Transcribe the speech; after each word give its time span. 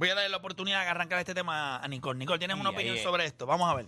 voy 0.00 0.08
a 0.08 0.14
darle 0.14 0.30
la 0.30 0.38
oportunidad 0.38 0.82
de 0.82 0.88
arrancar 0.88 1.18
este 1.18 1.34
tema 1.34 1.76
a 1.76 1.86
Nicole. 1.86 2.18
Nicole, 2.18 2.38
¿tienes 2.38 2.56
una 2.56 2.70
opinión 2.70 2.96
sobre 2.96 3.26
esto? 3.26 3.44
Vamos 3.44 3.70
a 3.70 3.74
ver. 3.74 3.86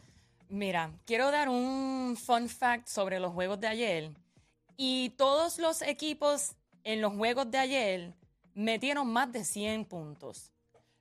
Mira, 0.51 0.93
quiero 1.07 1.31
dar 1.31 1.49
un 1.49 2.19
fun 2.23 2.51
fact 2.51 2.87
sobre 2.87 3.19
los 3.19 3.33
juegos 3.33 3.59
de 3.59 3.67
ayer. 3.67 4.11
Y 4.77 5.11
todos 5.17 5.59
los 5.59 5.81
equipos 5.81 6.55
en 6.85 7.01
los 7.01 7.15
juegos 7.15 7.51
de 7.51 7.57
ayer 7.57 8.15
metieron 8.53 9.11
más 9.11 9.33
de 9.33 9.43
100 9.43 9.87
puntos. 9.87 10.53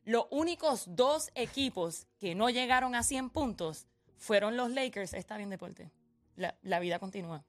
Los 0.05 0.27
únicos 0.29 0.85
dos 0.87 1.29
equipos 1.35 2.07
que 2.17 2.33
no 2.33 2.49
llegaron 2.49 2.95
a 2.95 3.03
100 3.03 3.31
puntos 3.31 3.87
fueron 4.17 4.55
los 4.55 4.71
Lakers. 4.71 5.13
Está 5.13 5.35
bien, 5.35 5.49
deporte. 5.49 5.91
La, 6.37 6.55
la 6.61 6.79
vida 6.79 6.99
continúa. 6.99 7.43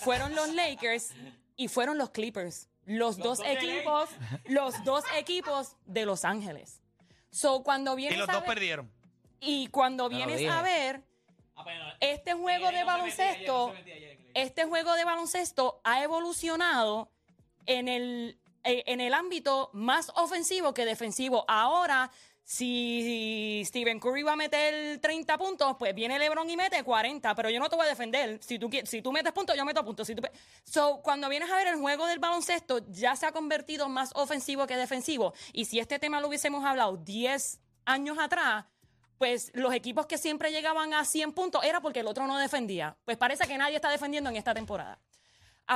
Fueron 0.00 0.34
los 0.34 0.52
Lakers 0.52 1.12
y 1.56 1.68
fueron 1.68 1.96
los 1.96 2.10
Clippers. 2.10 2.68
Los, 2.84 3.16
dos, 3.18 3.40
equipos, 3.46 4.10
los 4.46 4.84
dos 4.84 5.04
equipos 5.16 5.76
de 5.86 6.04
Los 6.04 6.24
Ángeles. 6.24 6.79
So, 7.30 7.62
cuando 7.62 7.94
Y 7.94 8.02
vienes 8.02 8.18
los 8.18 8.28
a 8.28 8.32
dos 8.32 8.40
ver- 8.42 8.48
perdieron. 8.48 8.92
y 9.40 9.68
cuando 9.68 10.08
vienes 10.08 10.48
a 10.50 10.62
ver 10.62 11.02
este 12.00 12.34
juego 12.34 12.70
de 12.70 12.84
baloncesto, 12.84 13.74
este 14.34 14.64
juego 14.64 14.94
de 14.94 15.04
baloncesto 15.04 15.80
ha 15.84 16.02
evolucionado 16.02 17.10
en 17.66 17.88
el, 17.88 18.40
eh, 18.64 18.82
en 18.86 19.00
el 19.00 19.14
ámbito 19.14 19.70
más 19.72 20.10
ofensivo 20.16 20.74
que 20.74 20.84
defensivo. 20.84 21.44
Ahora, 21.48 22.10
si 22.50 23.62
Stephen 23.64 24.00
Curry 24.00 24.24
va 24.24 24.32
a 24.32 24.36
meter 24.36 24.98
30 24.98 25.38
puntos, 25.38 25.76
pues 25.78 25.94
viene 25.94 26.18
LeBron 26.18 26.50
y 26.50 26.56
mete 26.56 26.82
40, 26.82 27.32
pero 27.36 27.48
yo 27.48 27.60
no 27.60 27.68
te 27.68 27.76
voy 27.76 27.86
a 27.86 27.88
defender. 27.88 28.40
Si 28.42 28.58
tú, 28.58 29.12
metes 29.12 29.32
puntos, 29.32 29.56
yo 29.56 29.64
meto 29.64 29.84
puntos. 29.84 30.10
So, 30.64 31.00
cuando 31.00 31.28
vienes 31.28 31.48
a 31.48 31.54
ver 31.54 31.68
el 31.68 31.76
juego 31.76 32.06
del 32.06 32.18
baloncesto, 32.18 32.80
ya 32.88 33.14
se 33.14 33.26
ha 33.26 33.30
convertido 33.30 33.88
más 33.88 34.10
ofensivo 34.16 34.66
que 34.66 34.76
defensivo. 34.76 35.32
Y 35.52 35.66
si 35.66 35.78
este 35.78 36.00
tema 36.00 36.20
lo 36.20 36.26
hubiésemos 36.26 36.64
hablado 36.64 36.96
10 36.96 37.60
años 37.84 38.18
atrás, 38.18 38.64
pues 39.16 39.52
los 39.54 39.72
equipos 39.72 40.06
que 40.06 40.18
siempre 40.18 40.50
llegaban 40.50 40.92
a 40.92 41.04
100 41.04 41.32
puntos 41.32 41.62
era 41.62 41.80
porque 41.80 42.00
el 42.00 42.08
otro 42.08 42.26
no 42.26 42.36
defendía. 42.36 42.96
Pues 43.04 43.16
parece 43.16 43.46
que 43.46 43.58
nadie 43.58 43.76
está 43.76 43.90
defendiendo 43.90 44.28
en 44.28 44.34
esta 44.34 44.54
temporada. 44.54 44.98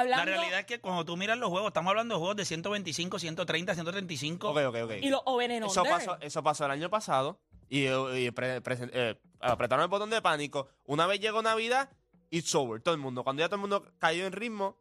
La 0.02 0.24
realidad 0.24 0.60
es 0.60 0.66
que 0.66 0.80
cuando 0.80 1.04
tú 1.04 1.16
miras 1.16 1.38
los 1.38 1.50
juegos, 1.50 1.68
estamos 1.68 1.90
hablando 1.90 2.14
de 2.14 2.18
juegos 2.18 2.36
de 2.36 2.44
125, 2.44 3.18
130, 3.18 3.74
135. 3.74 4.50
Ok, 4.50 4.56
ok, 4.66 4.76
ok. 4.84 4.92
y 5.02 5.08
los 5.10 5.20
over 5.24 5.52
and 5.52 5.64
Eso 5.66 5.84
pasó, 5.84 6.18
eso 6.20 6.42
pasó 6.42 6.64
el 6.64 6.70
año 6.72 6.90
pasado 6.90 7.38
y, 7.68 7.86
y 7.88 8.30
pre- 8.32 8.60
pre- 8.60 8.90
eh, 8.92 9.20
apretaron 9.40 9.82
el 9.84 9.88
botón 9.88 10.10
de 10.10 10.20
pánico. 10.20 10.68
Una 10.84 11.06
vez 11.06 11.20
llegó 11.20 11.42
Navidad, 11.42 11.90
it's 12.30 12.54
over. 12.54 12.80
Todo 12.82 12.94
el 12.94 13.00
mundo. 13.00 13.22
Cuando 13.24 13.40
ya 13.40 13.46
todo 13.48 13.56
el 13.56 13.60
mundo 13.60 13.84
cayó 13.98 14.26
en 14.26 14.32
ritmo. 14.32 14.76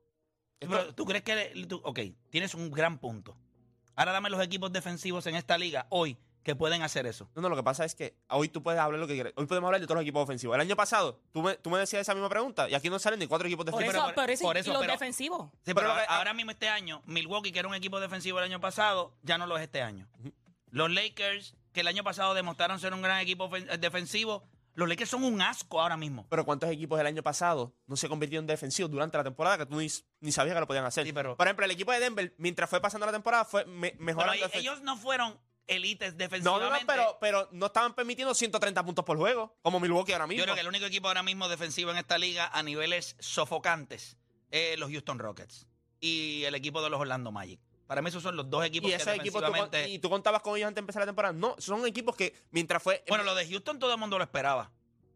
esto- 0.59 0.75
Pero, 0.77 0.95
¿Tú 0.95 1.05
crees 1.05 1.23
que 1.23 1.65
tú- 1.67 1.81
ok, 1.83 1.99
tienes 2.29 2.53
un 2.55 2.71
gran 2.71 2.97
punto? 2.99 3.37
Ahora 3.95 4.11
dame 4.13 4.29
los 4.31 4.41
equipos 4.43 4.71
defensivos 4.71 5.27
en 5.27 5.35
esta 5.35 5.57
liga 5.57 5.85
hoy 5.89 6.17
que 6.43 6.55
pueden 6.55 6.81
hacer 6.81 7.05
eso. 7.05 7.29
no, 7.35 7.41
no, 7.41 7.49
lo 7.49 7.55
que 7.55 7.63
pasa 7.63 7.85
es 7.85 7.95
que 7.95 8.17
hoy 8.29 8.49
tú 8.49 8.61
puedes 8.61 8.79
hablar 8.79 8.99
lo 8.99 9.07
que 9.07 9.13
quieras. 9.13 9.33
Hoy 9.37 9.45
podemos 9.45 9.67
hablar 9.69 9.79
de 9.81 9.87
todos 9.87 9.95
los 9.95 10.01
equipos 10.03 10.23
ofensivos. 10.23 10.55
El 10.55 10.61
año 10.61 10.75
pasado, 10.75 11.19
tú 11.31 11.41
me, 11.41 11.55
tú 11.55 11.69
me 11.69 11.79
decías 11.79 12.01
esa 12.01 12.13
misma 12.13 12.29
pregunta 12.29 12.69
y 12.69 12.73
aquí 12.75 12.89
no 12.89 12.99
salen 12.99 13.19
ni 13.19 13.27
cuatro 13.27 13.47
equipos 13.47 13.65
por 13.65 13.79
defensivos. 13.79 14.05
eso, 14.07 14.13
pero- 14.15 14.23
por 14.25 14.29
eso, 14.31 14.43
por 14.43 14.57
y 14.57 14.63
los 14.63 14.81
pero- 14.81 14.91
defensivos. 14.93 15.49
Sí, 15.53 15.57
Pero 15.65 15.75
pero 15.75 15.87
lo 15.89 15.95
que- 15.95 16.05
ahora 16.09 16.33
mismo 16.33 16.51
este 16.51 16.67
año, 16.69 17.01
Milwaukee, 17.05 17.51
que 17.51 17.59
era 17.59 17.67
un 17.67 17.75
equipo 17.75 17.99
defensivo 17.99 18.39
el 18.39 18.45
año 18.45 18.59
pasado, 18.59 19.15
ya 19.23 19.37
no 19.37 19.47
lo 19.47 19.57
es 19.57 19.63
este 19.63 19.81
año. 19.81 20.07
Los 20.69 20.91
Lakers, 20.91 21.55
que 21.71 21.81
el 21.81 21.87
año 21.87 22.03
pasado 22.03 22.33
demostraron 22.33 22.79
ser 22.79 22.93
un 22.93 23.01
gran 23.01 23.19
equipo 23.19 23.49
eh, 23.55 23.77
defensivo, 23.77 24.43
los 24.75 24.89
Lakers 24.89 25.09
son 25.11 25.23
un 25.23 25.39
asco 25.41 25.79
ahora 25.79 25.97
mismo. 25.97 26.25
Pero 26.29 26.45
¿cuántos 26.45 26.69
equipos 26.71 26.99
el 26.99 27.05
año 27.05 27.21
pasado 27.21 27.75
no 27.85 27.95
se 27.95 28.09
convirtieron 28.09 28.43
en 28.43 28.47
defensivos 28.47 28.89
durante 28.89 29.15
la 29.17 29.23
temporada 29.23 29.59
que 29.59 29.65
tú 29.67 29.77
ni, 29.79 29.87
ni 30.19 30.31
sabías 30.31 30.55
que 30.55 30.59
lo 30.59 30.65
podían 30.67 30.83
hacer? 30.85 31.05
Sí, 31.05 31.13
pero- 31.13 31.37
Por 31.37 31.45
ejemplo, 31.47 31.63
el 31.65 31.71
equipo 31.71 31.91
de 31.91 31.99
Denver, 31.99 32.33
mientras 32.39 32.69
fue 32.69 32.81
pasando 32.81 33.05
la 33.05 33.11
temporada, 33.11 33.45
fue 33.45 33.65
me- 33.65 33.91
Pero 33.91 34.03
mejorando. 34.03 34.45
defen- 34.47 34.55
ellos 34.59 34.81
no 34.81 34.97
fueron 34.97 35.37
élites 35.67 36.13
no, 36.13 36.17
defensivamente. 36.17 36.69
no, 36.73 36.79
no, 36.79 36.87
pero, 36.87 37.17
pero 37.19 37.49
no 37.51 37.67
estaban 37.67 37.93
permitiendo 37.93 38.33
130 38.33 38.83
puntos 38.85 39.05
por 39.05 39.17
juego, 39.17 39.55
como 39.61 39.79
Milwaukee 39.79 40.13
ahora 40.13 40.27
mismo. 40.27 40.39
Yo 40.39 40.43
creo 40.45 40.55
que 40.55 40.61
el 40.61 40.67
único 40.67 40.85
equipo 40.85 41.07
ahora 41.07 41.23
mismo 41.23 41.47
defensivo 41.49 41.91
en 41.91 41.97
esta 41.97 42.17
liga 42.17 42.49
a 42.53 42.63
niveles 42.63 43.15
sofocantes 43.19 44.17
es 44.51 44.77
los 44.79 44.89
Houston 44.91 45.19
Rockets 45.19 45.67
y 45.99 46.43
el 46.43 46.55
equipo 46.55 46.81
de 46.81 46.89
los 46.89 46.99
Orlando 46.99 47.31
Magic. 47.31 47.59
Para 47.87 48.01
mí 48.01 48.09
esos 48.09 48.23
son 48.23 48.35
los 48.35 48.49
dos 48.49 48.65
equipos 48.65 48.89
y 48.89 48.91
que 48.91 48.95
esos 49.01 49.13
equipos, 49.13 49.41
tú, 49.41 49.47
defensivamente... 49.51 49.89
y 49.89 49.99
tú 49.99 50.09
contabas 50.09 50.41
con 50.41 50.55
ellos 50.55 50.67
antes 50.67 50.75
de 50.75 50.79
empezar 50.81 51.01
la 51.01 51.05
temporada. 51.05 51.33
No, 51.33 51.55
son 51.59 51.85
equipos 51.85 52.15
que 52.15 52.33
mientras 52.51 52.81
fue. 52.81 53.03
Bueno, 53.07 53.23
lo 53.23 53.35
de 53.35 53.47
Houston 53.47 53.77
todo 53.79 53.91
el 53.93 53.99
mundo 53.99 54.17
lo 54.17 54.23
esperaba. 54.23 54.71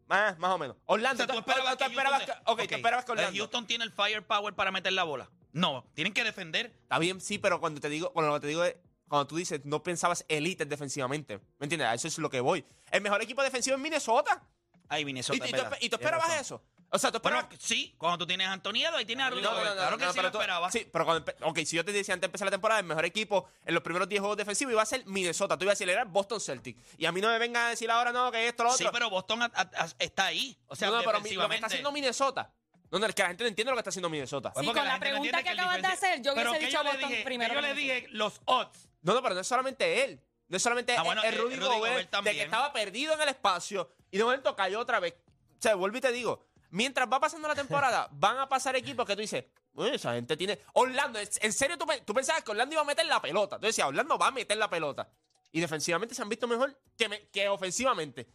más, 0.06 0.38
más 0.38 0.52
o 0.52 0.58
menos. 0.58 0.76
O 0.86 0.94
Orlando, 0.94 1.24
sea, 1.24 1.32
tú 1.32 1.38
esperabas 1.38 1.72
tú 1.72 1.78
que 1.78 1.84
esperabas 1.86 2.18
Houston... 2.24 2.56
que- 2.56 2.68
tú 2.68 2.74
esperabas 2.74 3.04
que 3.04 3.12
Orlando. 3.12 3.38
Houston 3.38 3.66
tiene 3.66 3.84
el 3.84 3.90
firepower 3.92 4.54
para 4.54 4.70
meter 4.70 4.92
la 4.92 5.04
bola. 5.04 5.30
No, 5.52 5.86
tienen 5.94 6.12
que 6.12 6.24
defender. 6.24 6.66
Está 6.82 6.98
bien, 6.98 7.20
sí, 7.20 7.38
pero 7.38 7.58
cuando 7.58 7.80
te 7.80 7.88
digo, 7.88 8.12
cuando 8.12 8.32
lo 8.32 8.36
que 8.36 8.42
te 8.42 8.46
digo 8.48 8.64
es, 8.64 8.76
cuando 9.08 9.26
tú 9.26 9.36
dices, 9.36 9.60
no 9.64 9.82
pensabas 9.82 10.24
élites 10.28 10.68
defensivamente. 10.68 11.38
¿Me 11.58 11.64
entiendes? 11.64 11.88
A 11.88 11.94
eso 11.94 12.08
es 12.08 12.18
lo 12.18 12.28
que 12.30 12.40
voy. 12.40 12.64
El 12.90 13.00
mejor 13.00 13.20
equipo 13.22 13.42
defensivo 13.42 13.76
es 13.76 13.82
Minnesota. 13.82 14.42
Ay, 14.88 15.04
Minnesota. 15.04 15.44
¿Y, 15.46 15.50
y, 15.50 15.52
tú, 15.52 15.62
y 15.80 15.86
esperabas 15.86 16.40
eso? 16.40 16.62
O 16.90 16.98
sea, 16.98 17.10
tú 17.10 17.18
esperabas... 17.18 17.46
Bueno, 17.48 17.60
sí, 17.62 17.94
cuando 17.98 18.16
tú 18.16 18.26
tienes 18.26 18.46
a 18.46 18.52
Anthony 18.52 18.76
Edwards 18.76 19.02
y 19.02 19.04
tienes 19.04 19.26
a 19.26 19.30
Rudy 19.30 19.42
No, 19.42 19.50
no, 19.50 19.56
Gobert. 19.56 19.70
no, 19.70 19.76
Claro 19.76 19.90
no, 19.90 19.98
que 19.98 20.04
no, 20.06 20.12
sí 20.12 20.16
lo 20.16 20.22
pero 20.22 20.32
tú- 20.32 20.38
esperaba. 20.38 20.70
Sí, 20.72 20.88
pero 20.90 21.04
cuando, 21.04 21.32
ok, 21.42 21.58
si 21.66 21.76
yo 21.76 21.84
te 21.84 21.92
decía 21.92 22.14
antes 22.14 22.22
de 22.22 22.26
empezar 22.28 22.46
la 22.46 22.50
temporada, 22.50 22.80
el 22.80 22.86
mejor 22.86 23.04
equipo 23.04 23.46
en 23.66 23.74
los 23.74 23.82
primeros 23.82 24.08
10 24.08 24.20
juegos 24.20 24.38
defensivos 24.38 24.72
iba 24.72 24.80
a 24.82 24.86
ser 24.86 25.04
Minnesota. 25.04 25.58
Tú 25.58 25.64
ibas 25.64 25.72
a 25.72 25.74
decir, 25.74 25.90
era 25.90 26.04
Boston 26.06 26.40
Celtic. 26.40 26.78
Y 26.96 27.04
a 27.04 27.12
mí 27.12 27.20
no 27.20 27.28
me 27.28 27.38
vengan 27.38 27.66
a 27.66 27.68
decir 27.70 27.90
ahora, 27.90 28.10
no, 28.10 28.32
que 28.32 28.48
esto, 28.48 28.62
lo 28.64 28.70
otro. 28.70 28.86
Sí, 28.86 28.90
pero 28.90 29.10
Boston 29.10 29.42
a- 29.42 29.50
a- 29.54 29.60
a- 29.84 29.88
está 29.98 30.24
ahí. 30.26 30.56
O 30.68 30.74
sea, 30.76 30.88
no, 30.88 30.94
no, 30.96 31.00
pero 31.00 31.12
lo 31.12 31.18
que 31.18 31.22
defensivamente. 31.24 31.56
está 31.56 31.66
haciendo 31.66 31.92
Minnesota. 31.92 32.50
No, 32.90 32.98
no, 32.98 33.04
es 33.06 33.14
que 33.14 33.20
la 33.20 33.28
gente 33.28 33.44
no 33.44 33.48
entiende 33.48 33.70
lo 33.70 33.76
que 33.76 33.80
está 33.80 33.90
haciendo 33.90 34.08
Minnesota. 34.08 34.50
Pues 34.54 34.62
Sí, 34.64 34.66
porque 34.68 34.80
con 34.80 34.88
la 34.88 34.98
pregunta 34.98 35.42
que 35.42 35.50
el 35.50 35.58
acabas 35.60 35.82
de 35.82 35.88
hacer, 35.88 36.22
yo 36.22 36.32
hubiese 36.32 36.52
que 36.52 36.58
dicho 36.66 36.78
yo 36.78 36.82
le 36.84 36.90
Boston 36.92 37.10
dije- 37.10 37.22
primero 37.24 37.50
que 37.50 37.54
Yo 37.56 37.60
que 37.60 37.74
le 37.74 37.74
dije 37.80 38.06
los 38.12 38.40
odds. 38.46 38.87
No, 39.08 39.14
no, 39.14 39.22
pero 39.22 39.34
no 39.34 39.40
es 39.40 39.46
solamente 39.46 40.04
él. 40.04 40.20
No 40.48 40.56
es 40.56 40.62
solamente 40.62 40.96
Ah, 40.96 41.02
bueno, 41.02 41.22
es 41.22 41.32
eh, 41.34 41.36
Rudy, 41.36 41.56
Rudy 41.56 41.66
Gobert, 41.66 42.10
Gobert 42.10 42.24
de 42.24 42.32
que 42.32 42.42
estaba 42.42 42.72
perdido 42.72 43.14
en 43.14 43.20
el 43.20 43.28
espacio 43.28 43.90
y 44.10 44.18
de 44.18 44.24
momento 44.24 44.54
cayó 44.56 44.80
otra 44.80 44.98
vez. 45.00 45.14
O 45.58 45.60
sea, 45.62 45.74
vuelvo 45.74 45.98
y 45.98 46.00
te 46.00 46.10
digo, 46.12 46.46
mientras 46.70 47.08
va 47.10 47.20
pasando 47.20 47.48
la 47.48 47.54
temporada, 47.56 48.08
van 48.12 48.38
a 48.38 48.48
pasar 48.48 48.74
equipos 48.76 49.06
que 49.06 49.14
tú 49.14 49.20
dices, 49.20 49.44
"Uy, 49.74 49.90
esa 49.90 50.14
gente 50.14 50.36
tiene... 50.36 50.58
Orlando, 50.74 51.18
en 51.18 51.52
serio 51.52 51.76
tú, 51.76 51.86
pe- 51.86 52.00
tú 52.02 52.14
pensabas 52.14 52.42
que 52.44 52.50
Orlando 52.50 52.74
iba 52.74 52.82
a 52.82 52.84
meter 52.86 53.04
la 53.06 53.20
pelota. 53.20 53.58
Tú 53.58 53.66
decías, 53.66 53.88
Orlando 53.88 54.16
va 54.18 54.28
a 54.28 54.30
meter 54.30 54.56
la 54.56 54.70
pelota. 54.70 55.08
Y 55.52 55.60
defensivamente 55.60 56.14
se 56.14 56.22
han 56.22 56.28
visto 56.28 56.46
mejor 56.46 56.78
que, 56.96 57.08
me- 57.08 57.28
que 57.28 57.48
ofensivamente. 57.48 58.28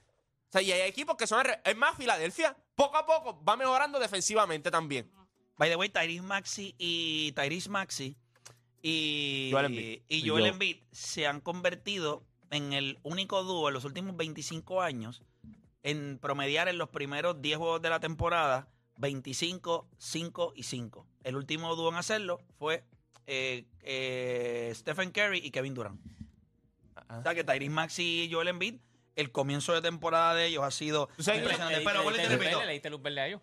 O 0.50 0.52
sea, 0.52 0.62
y 0.62 0.72
hay 0.72 0.82
equipos 0.82 1.16
que 1.18 1.26
son... 1.28 1.46
Es 1.64 1.76
más, 1.78 1.96
Filadelfia, 1.98 2.56
poco 2.76 2.98
a 2.98 3.06
poco, 3.06 3.44
va 3.44 3.56
mejorando 3.58 4.00
defensivamente 4.00 4.70
también. 4.70 5.12
By 5.58 5.70
the 5.70 5.76
way, 5.76 5.90
Tyrese 5.90 6.22
Maxi 6.22 6.76
y 6.78 7.32
Tyrese 7.34 7.70
Maxi 7.70 8.18
y 8.84 9.50
Joel 9.52 9.66
Embiid. 9.68 10.02
y 10.10 10.16
Y 10.18 10.28
Joel 10.30 10.42
Joe. 10.44 10.50
Embiid 10.52 10.78
se 10.92 11.26
han 11.26 11.40
convertido 11.42 12.24
en 12.52 12.74
el 12.74 13.00
único 13.02 13.44
dúo 13.44 13.70
en 13.70 13.74
los 13.74 13.86
últimos 13.86 14.16
25 14.16 14.82
años 14.84 15.24
en 15.82 16.20
promediar 16.20 16.68
en 16.68 16.78
los 16.78 16.90
primeros 16.90 17.42
10 17.42 17.58
juegos 17.58 17.82
de 17.82 17.90
la 17.90 18.00
temporada 18.00 18.68
25, 18.98 19.88
5 19.98 20.54
y 20.56 20.64
5. 20.64 21.08
El 21.24 21.36
último 21.36 21.76
dúo 21.76 21.90
en 21.90 21.96
hacerlo 21.96 22.40
fue 22.60 22.84
eh, 23.26 23.66
eh, 23.82 24.72
Stephen 24.76 25.12
Curry 25.12 25.40
y 25.40 25.50
Kevin 25.52 25.74
Durant. 25.74 26.00
O 27.10 27.22
sea 27.24 27.34
que 27.36 27.44
Tyrese 27.44 27.70
Maxi 27.70 28.24
y 28.24 28.32
Joel 28.32 28.50
Embiid, 28.50 28.76
el 29.16 29.32
comienzo 29.32 29.74
de 29.74 29.82
temporada 29.82 30.34
de 30.36 30.48
ellos 30.48 30.64
ha 30.64 30.72
sido 30.72 31.10
impresionante. 31.38 31.80
Le- 31.80 31.86
Pero 31.86 32.04
le- 32.12 32.18
te 32.18 32.24
repito, 32.38 32.60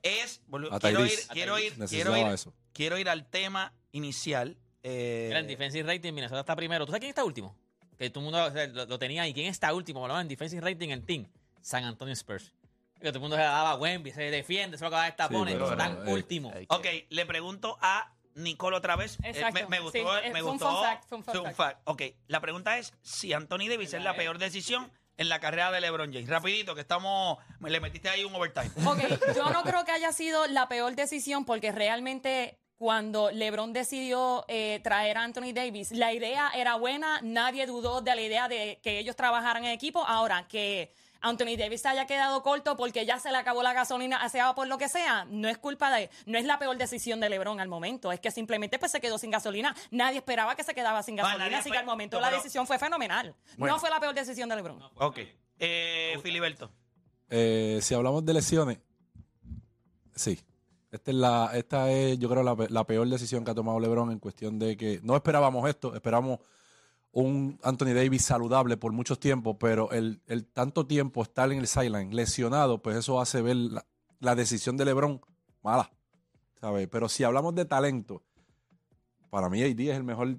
es, 0.03 0.41
A 0.73 0.79
quiero 0.81 1.01
ir, 1.07 1.11
quiero 1.33 1.59
ir, 1.59 1.73
quiero 1.89 2.11
ir, 2.17 2.25
quiero 2.73 2.99
ir 2.99 3.09
al 3.09 3.27
tema 3.29 3.73
inicial. 3.93 4.57
Eh, 4.83 5.27
Mira, 5.29 5.41
en 5.41 5.47
defensive 5.47 5.87
rating, 5.93 6.13
Minnesota 6.13 6.41
está 6.41 6.57
primero. 6.57 6.85
¿Tú 6.87 6.93
sabes 6.93 7.01
quién 7.01 7.11
está 7.11 7.25
último? 7.25 7.57
Que 7.99 8.09
todo 8.11 8.21
el 8.21 8.25
mundo 8.31 8.45
o 8.47 8.51
sea, 8.51 8.67
lo, 8.67 8.87
lo 8.87 8.99
tenía 8.99 9.23
ahí. 9.23 9.35
¿Quién 9.35 9.47
está 9.49 9.73
último? 9.75 10.01
Bueno, 10.01 10.19
en 10.21 10.29
defensive 10.29 10.61
rating 10.63 10.89
en 10.91 11.05
team. 11.05 11.27
San 11.61 11.85
Antonio 11.85 12.15
Spurs. 12.15 12.53
Que 12.95 13.09
todo 13.09 13.19
el 13.19 13.21
mundo 13.21 13.37
se 13.37 13.43
daba 13.43 13.71
a 13.73 13.77
Wemby, 13.77 14.11
se 14.13 14.23
defiende, 14.31 14.77
se 14.79 14.85
lo 14.85 14.89
acaba 14.89 15.05
de 15.07 15.13
tapones. 15.13 15.55
pero, 15.55 15.71
están 15.71 16.07
eh, 16.09 16.13
últimos. 16.13 16.55
eh, 16.55 16.67
ok, 16.69 16.87
le 17.09 17.27
pregunto 17.27 17.79
a 17.81 18.13
Nicole 18.35 18.77
otra 18.77 18.97
vez. 18.97 19.17
Eh, 19.23 19.31
Exacto, 19.31 19.61
me, 19.63 19.67
me 19.69 19.81
gustó, 19.81 19.99
sí, 19.99 20.05
eh, 20.25 20.31
me 20.33 20.41
fue 20.41 20.51
un 20.51 20.59
gustó. 20.59 20.71
fun 20.71 20.83
fact, 20.85 21.05
fue 21.09 21.19
un 21.19 21.25
fun 21.25 21.37
un 21.39 21.45
fact. 21.45 21.57
fact. 21.57 21.81
Ok, 21.85 22.03
la 22.29 22.41
pregunta 22.41 22.79
es 22.79 22.93
si 23.03 23.33
Anthony 23.33 23.69
Davis 23.69 23.95
es 23.95 24.03
la 24.03 24.15
peor 24.15 24.39
decisión 24.39 24.91
en 25.17 25.29
la 25.31 25.41
carrera 25.41 25.71
de 25.73 25.81
LeBron 25.81 26.13
James. 26.13 26.29
Rapidito, 26.29 26.75
que 26.75 26.81
estamos, 26.83 27.39
me 27.59 27.69
le 27.71 27.81
metiste 27.81 28.09
ahí 28.11 28.25
un 28.25 28.35
overtime. 28.35 28.71
Ok, 28.87 28.99
yo 29.37 29.51
no 29.51 29.63
creo 29.63 29.85
que 29.85 29.93
haya 29.93 30.13
sido 30.13 30.47
la 30.47 30.69
peor 30.69 30.95
decisión 30.95 31.45
porque 31.47 31.73
realmente 31.73 32.59
cuando 32.81 33.31
LeBron 33.31 33.75
decidió 33.75 34.47
eh, 34.49 34.81
traer 34.83 35.19
a 35.19 35.25
Anthony 35.25 35.53
Davis, 35.53 35.91
la 35.91 36.15
idea 36.15 36.51
era 36.57 36.77
buena, 36.77 37.21
nadie 37.23 37.67
dudó 37.67 38.01
de 38.01 38.15
la 38.15 38.23
idea 38.23 38.49
de 38.49 38.81
que 38.83 38.99
ellos 38.99 39.17
trabajaran 39.17 39.67
en 39.67 39.73
equipo. 39.73 40.03
Ahora, 40.07 40.49
que 40.49 40.91
Anthony 41.21 41.59
Davis 41.59 41.83
se 41.83 41.89
haya 41.89 42.07
quedado 42.07 42.43
corto 42.43 42.79
porque 42.79 43.05
ya 43.05 43.19
se 43.19 43.31
le 43.33 43.37
acabó 43.37 43.63
la 43.63 43.75
gasolina, 43.75 44.27
sea 44.31 44.55
por 44.55 44.67
lo 44.67 44.79
que 44.79 44.89
sea, 44.89 45.27
no 45.29 45.47
es 45.51 45.59
culpa 45.59 45.95
de, 45.95 46.09
no 46.25 46.39
es 46.39 46.47
la 46.47 46.59
peor 46.59 46.79
decisión 46.79 47.21
de 47.21 47.29
LeBron 47.29 47.61
al 47.61 47.69
momento, 47.69 48.13
es 48.13 48.21
que 48.21 48.31
simplemente 48.31 48.79
pues 48.79 48.93
se 48.93 49.01
quedó 49.03 49.19
sin 49.19 49.31
gasolina. 49.31 49.77
Nadie 49.91 50.17
esperaba 50.17 50.57
que 50.57 50.65
se 50.65 50.75
quedaba 50.75 51.03
sin 51.03 51.17
gasolina, 51.17 51.45
nadie 51.45 51.57
así 51.57 51.71
que 51.71 51.77
al 51.77 51.85
momento 51.85 52.17
no, 52.17 52.23
la 52.23 52.31
decisión 52.31 52.67
fue 52.67 52.79
fenomenal. 52.79 53.35
Bueno. 53.59 53.75
No 53.75 53.79
fue 53.79 53.91
la 53.91 54.01
peor 54.01 54.15
decisión 54.15 54.49
de 54.49 54.57
LeBron. 54.57 54.83
Ok. 54.95 55.19
Eh, 55.59 56.19
Filiberto. 56.23 56.71
Eh, 57.29 57.79
si 57.83 57.93
hablamos 57.93 58.25
de 58.25 58.33
lesiones, 58.33 58.79
sí. 60.15 60.41
Esta 60.91 61.11
es, 61.13 61.17
la, 61.17 61.51
esta 61.55 61.91
es 61.93 62.19
yo 62.19 62.29
creo, 62.29 62.43
la, 62.43 62.57
la 62.69 62.85
peor 62.87 63.09
decisión 63.09 63.45
que 63.45 63.53
ha 63.53 63.55
tomado 63.55 63.79
LeBron 63.79 64.11
en 64.11 64.19
cuestión 64.19 64.59
de 64.59 64.77
que 64.77 65.01
no 65.05 65.15
esperábamos 65.15 65.69
esto, 65.69 65.95
esperamos 65.95 66.41
un 67.13 67.59
Anthony 67.63 67.93
Davis 67.95 68.25
saludable 68.25 68.77
por 68.77 68.93
muchos 68.93 69.19
tiempos, 69.21 69.57
pero 69.59 69.91
el, 69.93 70.21
el 70.27 70.47
tanto 70.47 70.87
tiempo 70.87 71.23
estar 71.23 71.51
en 71.53 71.59
el 71.59 71.67
sideline 71.69 72.15
lesionado, 72.15 72.83
pues 72.83 72.97
eso 72.97 73.21
hace 73.21 73.41
ver 73.43 73.57
la, 73.57 73.87
la 74.21 74.35
decisión 74.35 74.77
de 74.77 74.85
LeBron 74.85 75.21
mala, 75.63 75.91
¿sabes? 76.61 76.89
Pero 76.89 77.09
si 77.09 77.23
hablamos 77.25 77.55
de 77.55 77.65
talento, 77.65 78.23
para 79.31 79.49
mí 79.49 79.63
AD 79.63 79.79
es 79.91 79.97
el 79.97 80.05
mejor 80.05 80.39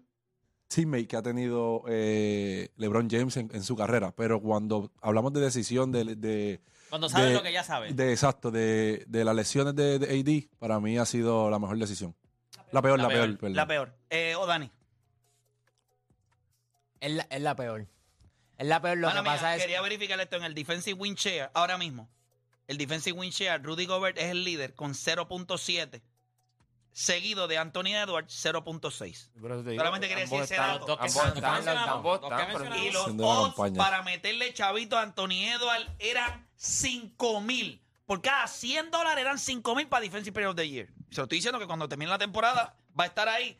teammate 0.68 1.08
que 1.08 1.16
ha 1.18 1.22
tenido 1.22 1.84
eh, 1.88 2.70
LeBron 2.78 3.10
James 3.10 3.36
en, 3.38 3.50
en 3.54 3.64
su 3.64 3.76
carrera, 3.76 4.14
pero 4.16 4.42
cuando 4.42 4.92
hablamos 5.02 5.32
de 5.34 5.42
decisión 5.42 5.92
de- 5.92 6.16
de 6.16 6.62
Cuando 6.92 7.10
sabes 7.10 7.30
de- 7.30 7.34
lo 7.34 7.42
que 7.42 7.52
ya 7.52 7.64
sabes. 7.64 7.96
de, 7.96 8.12
exacto, 8.12 8.52
de, 8.52 9.04
de 9.08 9.26
las 9.26 9.36
lesiones 9.36 9.76
de, 9.76 9.98
de 9.98 10.20
AD, 10.20 10.58
para 10.60 10.80
mí 10.80 11.00
ha 11.00 11.06
sido 11.06 11.50
la 11.50 11.58
mejor 11.58 11.78
decisión. 11.80 12.16
La 12.72 12.82
peor, 12.84 13.00
la, 13.00 13.06
La 13.06 13.10
peor. 13.10 13.26
peor. 13.26 13.38
perdón. 13.40 13.56
La 13.56 13.68
peor. 13.68 13.94
Eh, 14.12 14.36
o 14.36 14.46
Dani. 14.46 14.70
Es 17.00 17.12
la, 17.12 17.28
es 17.30 17.42
la 17.42 17.56
peor. 17.56 17.88
Es 18.58 18.68
la 18.68 18.82
peor. 18.82 18.98
Lo 18.98 19.08
Mala 19.08 19.22
que 19.22 19.24
mía, 19.24 19.34
pasa 19.34 19.56
es. 19.56 19.62
quería 19.64 19.82
verificar 19.82 20.20
esto 20.20 20.36
en 20.38 20.44
el 20.44 20.54
defensive 20.54 20.94
win 21.00 21.16
share 21.16 21.50
ahora 21.54 21.78
mismo. 21.78 22.10
El 22.68 22.78
defensive 22.78 23.18
win 23.18 23.32
share, 23.32 23.62
Rudy 23.62 23.86
Gobert 23.88 24.18
es 24.18 24.26
el 24.26 24.44
líder 24.44 24.76
con 24.76 24.94
0.7, 24.94 26.02
seguido 26.94 27.48
de 27.48 27.58
Anthony 27.58 27.88
Edwards 27.96 28.46
0.6. 28.46 29.30
Solamente 29.76 30.08
quería 30.08 30.24
decir 30.24 30.42
ese 30.42 30.56
dato. 30.56 30.98
Y 32.78 32.92
los 32.92 33.08
odds 33.20 33.76
para 33.78 34.04
meterle 34.04 34.54
chavito 34.54 34.98
a 34.98 35.02
Anthony 35.02 35.48
Edwards 35.56 35.90
eran 36.00 36.48
5 36.66 37.42
mil. 37.42 37.82
Por 38.06 38.22
cada 38.22 38.46
100 38.46 38.92
dólares 38.92 39.22
eran 39.22 39.40
5 39.40 39.76
mil 39.76 39.88
para 39.88 40.02
Defensive 40.04 40.32
Player 40.32 40.50
of 40.50 40.56
the 40.56 40.68
Year. 40.70 40.88
Se 41.10 41.18
lo 41.18 41.24
estoy 41.24 41.40
diciendo 41.40 41.58
que 41.60 41.66
cuando 41.66 41.90
termine 41.90 42.12
la 42.12 42.20
temporada 42.20 42.76
va 43.00 43.06
a 43.06 43.08
estar 43.08 43.28
ahí. 43.28 43.58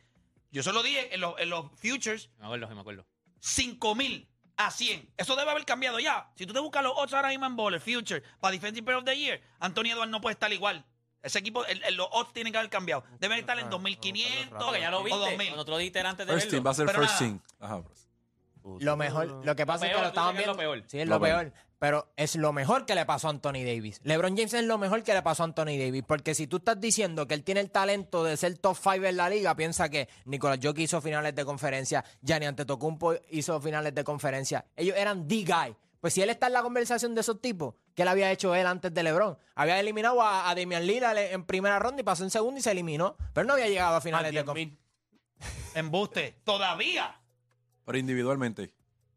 Yo 0.52 0.62
se 0.62 0.72
lo 0.72 0.82
dije 0.84 1.12
en 1.12 1.20
los, 1.20 1.34
en 1.40 1.50
los 1.50 1.66
futures, 1.80 2.30
Me 2.38 2.44
acuerdo, 2.46 2.68
me 2.68 2.80
acuerdo. 2.80 3.04
5 3.40 3.94
mil 3.96 4.28
a 4.56 4.70
100. 4.70 5.14
Eso 5.16 5.34
debe 5.34 5.50
haber 5.50 5.64
cambiado 5.64 5.98
ya. 5.98 6.30
Si 6.36 6.46
tú 6.46 6.52
te 6.52 6.60
buscas 6.60 6.84
los 6.84 6.92
odds 6.94 7.12
ahora 7.14 7.30
mismo 7.30 7.44
en 7.46 7.56
Ball, 7.56 7.74
el 7.74 7.80
Future, 7.80 8.22
para 8.38 8.52
Defensive 8.52 8.84
Player 8.84 8.98
of 9.00 9.04
the 9.04 9.18
Year, 9.18 9.40
Anthony 9.58 9.86
Edwards 9.90 10.10
no 10.12 10.20
puede 10.20 10.34
estar 10.34 10.52
igual. 10.52 10.84
Ese 11.22 11.40
equipo, 11.40 11.64
el- 11.66 11.82
el- 11.82 11.96
los 11.96 12.06
odds 12.12 12.32
tienen 12.32 12.52
que 12.52 12.58
haber 12.58 12.70
cambiado. 12.70 13.02
Deben 13.18 13.38
estar 13.40 13.58
en 13.58 13.68
2500 13.68 14.62
Porque 14.62 14.80
ya 14.80 14.90
lo 14.92 15.00
o 15.00 15.02
viste. 15.02 15.18
2000. 15.18 15.46
Cuando 15.48 15.64
tú 15.64 15.70
lo 15.72 15.78
diste 15.78 15.98
era 15.98 16.10
antes 16.10 16.24
de 16.26 16.32
First 16.34 16.50
team, 16.50 16.64
va 16.64 16.70
a 16.70 16.74
ser 16.74 16.86
Pero 16.86 16.98
first 17.00 17.14
nada. 17.14 17.26
team. 17.26 17.40
Ajá. 17.58 17.82
Lo 18.80 18.96
mejor, 18.96 19.44
lo 19.44 19.56
que 19.56 19.66
pasa 19.66 19.86
es 19.86 19.90
peor, 19.90 19.96
que 20.00 20.02
lo 20.02 20.08
estaban 20.08 20.30
es 20.36 20.38
viendo. 20.38 20.52
lo 20.52 20.58
peor. 20.58 20.84
Sí, 20.86 21.00
es 21.00 21.08
Lo 21.08 21.16
lo, 21.16 21.20
peor. 21.20 21.50
peor. 21.50 21.71
Pero 21.82 22.12
es 22.14 22.36
lo 22.36 22.52
mejor 22.52 22.86
que 22.86 22.94
le 22.94 23.04
pasó 23.04 23.26
a 23.26 23.30
Anthony 23.30 23.64
Davis. 23.64 24.00
LeBron 24.04 24.36
James 24.36 24.54
es 24.54 24.62
lo 24.62 24.78
mejor 24.78 25.02
que 25.02 25.14
le 25.14 25.20
pasó 25.20 25.42
a 25.42 25.46
Anthony 25.46 25.76
Davis. 25.76 26.04
Porque 26.06 26.32
si 26.32 26.46
tú 26.46 26.58
estás 26.58 26.80
diciendo 26.80 27.26
que 27.26 27.34
él 27.34 27.42
tiene 27.42 27.58
el 27.58 27.72
talento 27.72 28.22
de 28.22 28.36
ser 28.36 28.56
top 28.58 28.76
5 28.80 29.04
en 29.04 29.16
la 29.16 29.28
liga, 29.28 29.56
piensa 29.56 29.88
que 29.88 30.08
Nicolás 30.26 30.60
Jokic 30.62 30.84
hizo 30.84 31.00
finales 31.00 31.34
de 31.34 31.44
conferencia, 31.44 32.04
Gianni 32.22 32.46
Antetokounmpo 32.46 33.14
hizo 33.30 33.60
finales 33.60 33.92
de 33.96 34.04
conferencia. 34.04 34.64
Ellos 34.76 34.96
eran 34.96 35.26
the 35.26 35.42
guy. 35.42 35.74
Pues 36.00 36.14
si 36.14 36.22
él 36.22 36.30
está 36.30 36.46
en 36.46 36.52
la 36.52 36.62
conversación 36.62 37.16
de 37.16 37.22
esos 37.22 37.40
tipos, 37.40 37.74
¿qué 37.96 38.04
le 38.04 38.10
había 38.10 38.30
hecho 38.30 38.54
él 38.54 38.68
antes 38.68 38.94
de 38.94 39.02
LeBron? 39.02 39.36
Había 39.56 39.80
eliminado 39.80 40.22
a, 40.22 40.48
a 40.48 40.54
Damian 40.54 40.86
Lillard 40.86 41.18
en 41.18 41.44
primera 41.44 41.80
ronda 41.80 42.00
y 42.00 42.04
pasó 42.04 42.22
en 42.22 42.30
segunda 42.30 42.60
y 42.60 42.62
se 42.62 42.70
eliminó. 42.70 43.16
Pero 43.32 43.44
no 43.44 43.54
había 43.54 43.66
llegado 43.66 43.96
a 43.96 44.00
finales 44.00 44.32
de 44.32 44.44
conferencia. 44.44 44.78
Embuste. 45.74 46.36
Todavía. 46.44 47.20
Pero 47.84 47.98
individualmente, 47.98 48.72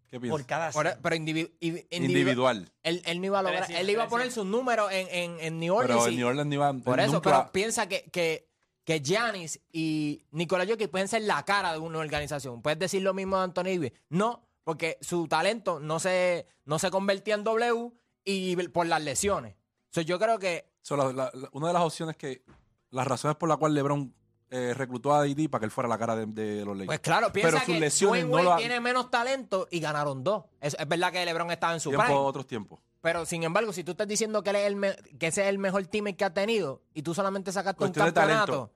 ¿qué 0.09 0.19
Por 0.19 0.21
piensas? 0.21 0.45
cada 0.47 0.71
Por- 0.71 0.87
100. 0.87 0.99
pero 1.01 1.15
individu- 1.15 1.51
individu- 1.59 1.85
Individual. 1.89 2.71
Él, 2.83 3.01
él 3.05 3.19
no 3.19 3.25
iba 3.27 3.39
a 3.39 3.43
lograr, 3.43 3.71
él 3.71 3.89
iba 3.89 4.03
a 4.03 4.07
poner 4.07 4.27
precio. 4.27 4.43
sus 4.43 4.51
números 4.51 4.91
en, 4.91 5.07
en, 5.09 5.39
en 5.39 5.59
New 5.59 5.73
Orleans. 5.75 5.99
Pero 6.03 6.09
y- 6.09 6.13
en 6.13 6.19
New 6.19 6.27
Orleans 6.27 6.47
no 6.47 6.53
iba 6.53 6.73
por 6.73 6.99
eso, 6.99 7.13
nunca- 7.13 7.21
pero 7.41 7.51
piensa 7.51 7.87
que, 7.87 8.03
que, 8.11 8.47
que 8.83 8.99
Giannis 9.01 9.59
y 9.71 10.23
Nikola 10.31 10.65
Jokic 10.65 10.89
pueden 10.89 11.07
ser 11.07 11.23
la 11.23 11.43
cara 11.43 11.73
de 11.73 11.79
una 11.79 11.99
organización. 11.99 12.61
¿Puedes 12.61 12.77
decir 12.79 13.01
lo 13.01 13.13
mismo 13.13 13.37
de 13.37 13.43
Anthony 13.43 13.63
Davis? 13.63 13.91
No, 14.09 14.47
porque 14.63 14.97
su 15.01 15.27
talento 15.27 15.79
no 15.79 15.99
se, 15.99 16.45
no 16.65 16.79
se 16.79 16.89
convertía 16.91 17.35
en 17.35 17.43
W 17.43 17.91
y 18.23 18.55
por 18.69 18.85
las 18.87 19.01
lesiones. 19.03 19.55
So, 19.91 20.01
yo 20.01 20.19
creo 20.19 20.39
que 20.39 20.71
So, 20.81 20.95
la- 20.97 21.11
la- 21.13 21.31
la- 21.33 21.49
una 21.53 21.67
de 21.67 21.73
las 21.73 21.81
opciones 21.83 22.15
que, 22.15 22.43
las 22.91 23.07
razones 23.07 23.37
por 23.37 23.49
las 23.49 23.57
cuales 23.57 23.75
LeBron 23.75 24.13
eh, 24.55 24.73
reclutó 24.73 25.13
a 25.13 25.21
AD 25.21 25.49
para 25.49 25.59
que 25.59 25.65
él 25.65 25.71
fuera 25.71 25.87
la 25.87 25.97
cara 25.97 26.15
de, 26.15 26.25
de 26.25 26.63
los 26.65 26.75
Lakers. 26.75 26.87
Pues 26.87 26.99
claro, 26.99 27.31
piensa 27.31 27.49
Pero 27.51 27.65
sus 27.65 27.73
que 27.73 27.79
lesiones 27.79 28.25
Dwayne 28.27 28.43
no 28.43 28.49
Wade 28.51 28.61
tiene 28.61 28.79
menos 28.79 29.09
talento 29.11 29.67
y 29.71 29.79
ganaron 29.79 30.23
dos. 30.23 30.45
Es, 30.61 30.75
es 30.79 30.87
verdad 30.87 31.11
que 31.11 31.25
LeBron 31.25 31.51
estaba 31.51 31.73
en 31.73 31.79
su 31.79 31.89
tiempo, 31.89 32.05
prime. 32.05 32.19
otros 32.19 32.47
tiempos. 32.47 32.79
Pero 33.01 33.25
sin 33.25 33.43
embargo, 33.43 33.71
si 33.73 33.83
tú 33.83 33.91
estás 33.91 34.07
diciendo 34.07 34.41
que, 34.43 34.49
él 34.51 34.55
es 34.55 34.65
el 34.67 34.75
me- 34.75 34.95
que 35.19 35.27
ese 35.27 35.43
es 35.43 35.47
el 35.49 35.59
mejor 35.59 35.85
team 35.87 36.13
que 36.15 36.25
ha 36.25 36.33
tenido 36.33 36.81
y 36.93 37.01
tú 37.03 37.13
solamente 37.13 37.51
sacaste 37.51 37.77
Cuestión 37.77 38.07
un 38.07 38.13
talento. 38.13 38.39
campeonato, 38.39 38.71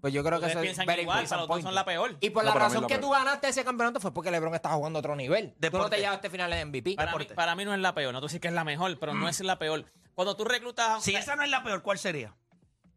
pues 0.00 0.12
yo 0.14 0.22
creo 0.22 0.38
que 0.40 0.46
Ustedes 0.46 0.50
eso 0.52 0.58
es 0.60 0.64
piensan 0.66 0.86
very 0.86 1.02
igual, 1.02 1.24
para 1.26 1.40
los 1.42 1.48
dos 1.48 1.62
son 1.62 1.74
la 1.74 1.84
peor. 1.84 2.16
Y 2.20 2.30
por 2.30 2.42
No, 2.44 2.48
la 2.48 2.54
para 2.54 2.66
mí 2.66 2.68
razón 2.70 2.82
la 2.82 2.88
que 2.88 2.94
peor. 2.98 3.04
tú 3.06 3.10
ganaste 3.10 3.48
ese 3.48 3.64
campeonato 3.64 4.00
fue 4.00 4.12
porque 4.14 4.30
LeBron 4.30 4.54
estaba 4.54 4.76
jugando 4.76 4.98
a 4.98 5.00
otro 5.00 5.16
nivel. 5.16 5.48
Tú 5.48 5.54
no 5.54 5.60
Deporte. 5.60 5.96
te 5.96 6.02
llevaste 6.02 6.30
finales 6.30 6.58
de 6.58 6.64
MVP. 6.66 6.94
Para 6.94 7.10
mí, 7.12 7.18
Deporte. 7.18 7.34
para 7.34 7.54
mí 7.54 7.64
no 7.64 7.74
es 7.74 7.80
la 7.80 7.94
peor. 7.94 8.12
No 8.14 8.20
te 8.20 8.26
decir 8.26 8.40
que 8.40 8.48
es 8.48 8.54
la 8.54 8.64
mejor, 8.64 8.98
pero 8.98 9.12
no 9.14 9.28
es 9.28 9.40
la 9.40 9.58
peor. 9.58 9.84
cuando 10.14 10.36
tú 10.36 10.44
reclutas 10.44 11.02
Si 11.02 11.14
esa 11.14 11.36
no 11.36 11.42
es 11.42 11.50
la 11.50 11.62
peor, 11.62 11.82
¿cuál 11.82 11.98
sería? 11.98 12.34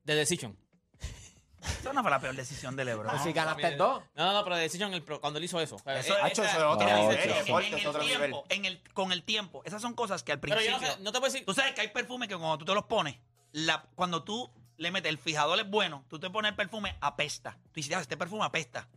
de 0.05 0.15
Decision. 0.15 0.55
Esa 1.61 1.93
no 1.93 2.01
fue 2.01 2.11
la 2.11 2.19
peor 2.19 2.35
decisión 2.35 2.75
de 2.75 2.85
LeBron. 2.85 3.21
Si 3.23 3.33
ganaste 3.33 3.75
dos. 3.75 4.03
No, 4.15 4.25
no, 4.27 4.33
no, 4.33 4.43
pero 4.43 4.55
de 4.55 4.63
Decision 4.63 4.93
el 4.93 5.03
pro- 5.03 5.19
cuando 5.19 5.37
él 5.39 5.45
hizo 5.45 5.59
eso. 5.59 5.75
O 5.75 5.79
sea, 5.79 5.99
Eso- 5.99 6.15
eh, 6.17 6.31
eso 6.31 6.43
es 6.43 6.53
otro 6.55 6.87
No, 6.87 6.95
nivel, 7.01 7.17
es 7.17 7.25
en, 7.25 7.31
es 7.31 7.47
el 7.81 7.87
otro 7.87 8.01
nivel. 8.03 8.17
tiempo, 8.19 8.45
en 8.49 8.65
el, 8.65 8.81
con 8.93 9.11
el 9.11 9.23
tiempo, 9.23 9.61
esas 9.65 9.81
son 9.81 9.93
cosas 9.93 10.23
que 10.23 10.31
al 10.31 10.39
Pero 10.39 10.55
principio. 10.55 10.79
yo 10.79 10.87
no, 10.87 10.93
sé, 10.95 10.99
no 11.01 11.11
te 11.11 11.19
puedo 11.19 11.31
decir. 11.31 11.45
Tú 11.45 11.53
sabes 11.53 11.73
que 11.73 11.81
hay 11.81 11.89
perfumes 11.89 12.29
que 12.29 12.35
cuando 12.37 12.57
tú 12.57 12.65
te 12.65 12.73
los 12.73 12.85
pones, 12.85 13.17
la, 13.51 13.83
cuando 13.95 14.23
tú 14.23 14.49
le 14.77 14.91
metes 14.91 15.09
el 15.09 15.17
fijador 15.17 15.59
es 15.59 15.69
bueno, 15.69 16.05
tú 16.09 16.19
te 16.19 16.29
pones 16.29 16.49
el 16.51 16.55
perfume, 16.55 16.95
apesta. 17.01 17.57
Tú 17.65 17.71
dices, 17.75 17.89
"Ya, 17.91 17.99
este 17.99 18.15
perfume 18.15 18.45
apesta. 18.45 18.87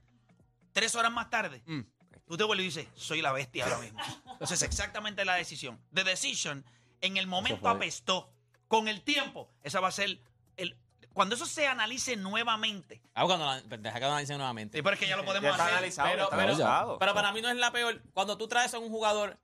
Tres 0.72 0.94
horas 0.94 1.10
más 1.12 1.28
tarde, 1.30 1.62
Mm. 1.66 1.80
tú 2.28 2.36
te 2.36 2.44
vuelves 2.44 2.64
y 2.64 2.68
dices, 2.68 2.88
soy 2.94 3.20
la 3.20 3.32
bestia 3.32 3.64
ahora 3.64 3.78
mismo. 3.78 3.98
Entonces, 4.32 4.62
exactamente 4.62 5.24
la 5.24 5.34
decisión. 5.34 5.80
The 5.92 6.04
decision, 6.04 6.64
en 7.00 7.16
el 7.16 7.26
momento 7.26 7.60
fue. 7.60 7.70
apestó. 7.70 8.30
Con 8.68 8.88
el 8.88 9.02
tiempo, 9.02 9.50
esa 9.64 9.80
va 9.80 9.88
a 9.88 9.92
ser 9.92 10.18
el. 10.56 10.76
Cuando 11.12 11.34
eso 11.34 11.46
se 11.46 11.66
analice 11.66 12.16
nuevamente, 12.16 13.02
Ah, 13.14 13.24
cuando 13.24 13.44
la, 13.46 13.60
deja 13.60 13.94
que 13.94 14.00
lo 14.00 14.10
analicen 14.12 14.36
nuevamente. 14.38 14.78
sí, 14.78 14.82
pero 14.82 14.94
es 14.94 15.00
que 15.00 15.06
ya 15.08 15.16
lo 15.16 15.22
Ya 15.22 15.26
podemos 15.26 15.50
está 15.50 15.64
hacer. 15.64 15.76
analizado, 15.76 16.08
pero- 16.10 16.22
está 16.24 16.36
pero- 16.36 16.42
analizado. 16.52 16.98
Pero 16.98 17.14
para 17.14 17.32
mí 17.32 17.40
no 17.42 17.48
es 17.50 17.56
la 17.56 17.70
peor. 17.70 18.02
Cuando 18.14 18.36
tú 18.38 18.48
traes 18.48 18.72
a 18.74 18.78
un 18.78 18.88
jugador, 18.90 19.38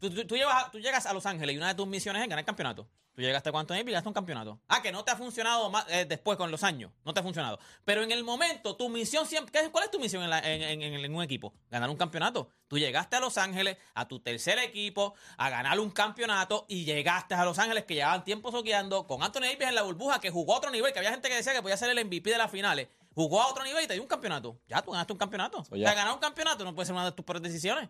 tú, 0.00 0.10
tú- 0.10 0.26
tú 0.26 0.36
llevas 0.36 0.70
tú 0.70 0.78
llegas 0.80 1.06
a 1.06 1.12
Los 1.12 1.26
Ángeles 1.26 1.54
y 1.54 1.58
una 1.58 1.68
de 1.68 1.74
tus 1.74 1.86
misiones 1.86 2.22
es 2.22 2.28
ganar 2.28 2.40
el 2.40 2.46
campeonato. 2.46 2.88
Tú 3.18 3.22
llegaste 3.22 3.50
cuánto 3.50 3.74
tiempo 3.74 3.90
y 3.90 3.92
ganaste 3.94 4.08
un 4.10 4.14
campeonato. 4.14 4.60
Ah, 4.68 4.80
que 4.80 4.92
no 4.92 5.02
te 5.02 5.10
ha 5.10 5.16
funcionado 5.16 5.68
más, 5.70 5.84
eh, 5.88 6.04
después 6.04 6.38
con 6.38 6.52
los 6.52 6.62
años. 6.62 6.92
No 7.04 7.12
te 7.12 7.18
ha 7.18 7.22
funcionado. 7.24 7.58
Pero 7.84 8.04
en 8.04 8.12
el 8.12 8.22
momento, 8.22 8.76
tu 8.76 8.88
misión 8.88 9.26
siempre. 9.26 9.50
¿qué 9.50 9.58
es- 9.66 9.70
¿Cuál 9.70 9.82
es 9.86 9.90
tu 9.90 9.98
misión 9.98 10.22
en, 10.22 10.30
la- 10.30 10.38
en- 10.38 10.62
en- 10.62 10.82
en- 10.82 11.04
en 11.04 11.14
un 11.16 11.24
equipo? 11.24 11.52
Ganar 11.68 11.90
un 11.90 11.96
campeonato. 11.96 12.48
Tú 12.68 12.78
llegaste 12.78 13.16
a 13.16 13.20
Los 13.20 13.36
Ángeles, 13.36 13.76
a 13.94 14.06
tu 14.06 14.20
tercer 14.20 14.60
equipo, 14.60 15.14
a 15.36 15.50
ganar 15.50 15.80
un 15.80 15.90
campeonato 15.90 16.64
y 16.68 16.84
llegaste 16.84 17.34
a 17.34 17.44
Los 17.44 17.58
Ángeles 17.58 17.86
que 17.86 17.94
llevaban 17.96 18.22
tiempo 18.22 18.52
soqueando 18.52 19.04
con 19.08 19.20
Anthony 19.24 19.40
Davis 19.40 19.66
en 19.66 19.74
la 19.74 19.82
burbuja 19.82 20.20
que 20.20 20.30
jugó 20.30 20.54
a 20.54 20.58
otro 20.58 20.70
nivel, 20.70 20.92
que 20.92 21.00
había 21.00 21.10
gente 21.10 21.28
que 21.28 21.34
decía 21.34 21.52
que 21.52 21.60
podía 21.60 21.76
ser 21.76 21.90
el 21.90 21.98
MVP 21.98 22.30
de 22.30 22.38
las 22.38 22.52
finales. 22.52 22.86
Jugó 23.16 23.42
a 23.42 23.48
otro 23.48 23.64
nivel 23.64 23.82
y 23.82 23.88
te 23.88 23.94
dio 23.94 24.02
un 24.02 24.08
campeonato. 24.08 24.60
Ya, 24.68 24.80
tú 24.80 24.92
ganaste 24.92 25.12
un 25.12 25.18
campeonato. 25.18 25.64
Ya. 25.70 25.74
O 25.74 25.76
sea, 25.78 25.94
ganar 25.94 26.14
un 26.14 26.20
campeonato 26.20 26.64
no 26.64 26.72
puede 26.72 26.86
ser 26.86 26.94
una 26.94 27.04
de 27.06 27.10
tus 27.10 27.24
peores 27.24 27.42
decisiones. 27.42 27.88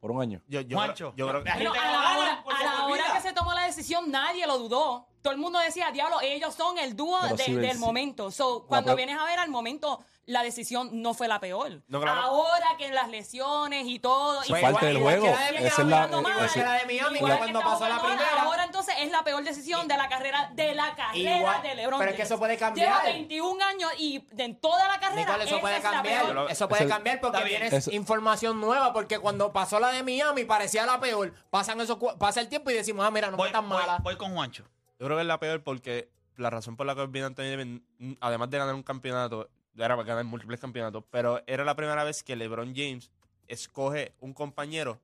Por 0.00 0.10
un 0.10 0.22
año. 0.22 0.40
Yo, 0.48 0.62
yo, 0.62 0.76
Juancho. 0.78 1.12
yo 1.16 1.28
creo 1.28 1.44
que. 1.44 1.50
Pero 1.58 1.72
a 1.72 1.76
la 1.76 2.18
hora, 2.18 2.44
a 2.58 2.64
la 2.64 2.86
hora 2.86 3.04
que 3.14 3.20
se 3.20 3.32
tomó 3.34 3.52
la 3.52 3.64
decisión, 3.66 4.10
nadie 4.10 4.46
lo 4.46 4.58
dudó. 4.58 5.06
Todo 5.20 5.32
el 5.34 5.38
mundo 5.38 5.58
decía, 5.58 5.90
diablo, 5.92 6.18
ellos 6.22 6.54
son 6.54 6.78
el 6.78 6.96
dúo 6.96 7.18
Pero 7.22 7.36
de- 7.36 7.44
sí, 7.44 7.52
del 7.54 7.72
sí. 7.74 7.78
momento. 7.78 8.30
So, 8.30 8.64
cuando 8.66 8.96
vienes 8.96 9.18
a 9.18 9.24
ver 9.24 9.38
al 9.38 9.50
momento, 9.50 10.00
la 10.30 10.42
decisión 10.42 11.02
no 11.02 11.12
fue 11.14 11.28
la 11.28 11.40
peor. 11.40 11.82
No, 11.88 12.00
claro. 12.00 12.20
Ahora 12.20 12.66
que 12.78 12.86
en 12.86 12.94
las 12.94 13.08
lesiones 13.08 13.86
y 13.86 13.98
todo. 13.98 14.42
y 14.44 14.48
Fue 14.48 14.58
igual- 14.58 14.72
parte 14.74 14.86
del 14.86 14.98
juego. 14.98 15.26
de 15.26 15.32
Esa 15.66 15.82
es 15.82 15.88
la- 15.88 16.06
de 16.06 16.86
Miami, 16.86 17.18
cuando 17.18 17.60
pasó 17.60 17.88
la 17.88 18.00
primera. 18.00 18.42
Ahora 18.42 18.64
entonces 18.64 18.94
es 19.00 19.10
la 19.10 19.22
peor 19.24 19.42
decisión 19.44 19.88
de 19.88 19.96
la 19.96 20.08
carrera 20.08 20.50
de 20.54 20.74
la 20.74 20.94
carrera 20.94 21.36
Igual, 21.38 21.62
de 21.62 21.74
LeBron. 21.74 21.98
pero 21.98 22.10
es 22.12 22.16
que 22.16 22.22
eso 22.22 22.38
puede 22.38 22.56
cambiar. 22.56 22.86
Lleva 22.88 23.02
21 23.04 23.60
años 23.62 23.90
y 23.98 24.20
de 24.32 24.44
en 24.44 24.60
toda 24.60 24.86
la 24.88 24.98
carrera 25.00 25.26
Nicole, 25.32 25.44
eso 25.44 25.60
puede 25.60 25.80
cambiar. 25.80 26.26
peor. 26.26 26.50
Eso 26.50 26.68
puede 26.68 26.86
cambiar 26.88 27.20
porque 27.20 27.66
Eso- 27.72 27.90
información 27.90 28.60
nueva. 28.60 28.92
Porque 28.92 29.18
cuando 29.18 29.52
pasó 29.52 29.78
la 29.80 29.88
de 29.90 30.02
Miami 30.02 30.44
parecía 30.44 30.86
la 30.86 30.98
peor. 31.00 31.34
Pasan 31.50 31.80
esos, 31.80 31.96
cu- 31.96 32.16
pasa 32.18 32.40
el 32.40 32.48
tiempo 32.48 32.70
y 32.70 32.74
decimos, 32.74 33.04
ah, 33.04 33.10
mira, 33.10 33.30
no 33.30 33.36
voy, 33.36 33.48
fue 33.48 33.52
tan 33.52 33.68
voy- 33.68 33.78
mala. 33.78 33.98
voy 34.02 34.16
con 34.16 34.32
Juancho. 34.34 34.64
Yo 34.98 35.06
creo 35.06 35.16
que 35.16 35.22
es 35.22 35.26
la 35.26 35.38
peor 35.40 35.62
porque 35.62 36.10
la 36.36 36.50
razón 36.50 36.76
por 36.76 36.86
la 36.86 36.94
que 36.94 37.06
viene 37.06 37.26
Anthony 37.26 37.44
Davis, 37.50 37.80
además 38.20 38.48
de 38.50 38.58
ganar 38.58 38.74
un 38.74 38.82
campeonato, 38.82 39.48
era 39.76 39.96
para 39.96 40.08
ganar 40.08 40.24
múltiples 40.24 40.60
campeonatos, 40.60 41.04
pero 41.10 41.42
era 41.46 41.64
la 41.64 41.76
primera 41.76 42.04
vez 42.04 42.22
que 42.22 42.36
LeBron 42.36 42.74
James 42.74 43.10
escoge 43.48 44.14
un 44.20 44.32
compañero 44.32 45.00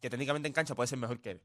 que 0.00 0.10
técnicamente 0.10 0.48
en 0.48 0.54
cancha 0.54 0.74
puede 0.74 0.88
ser 0.88 0.98
mejor 0.98 1.20
que 1.20 1.32
él. 1.32 1.42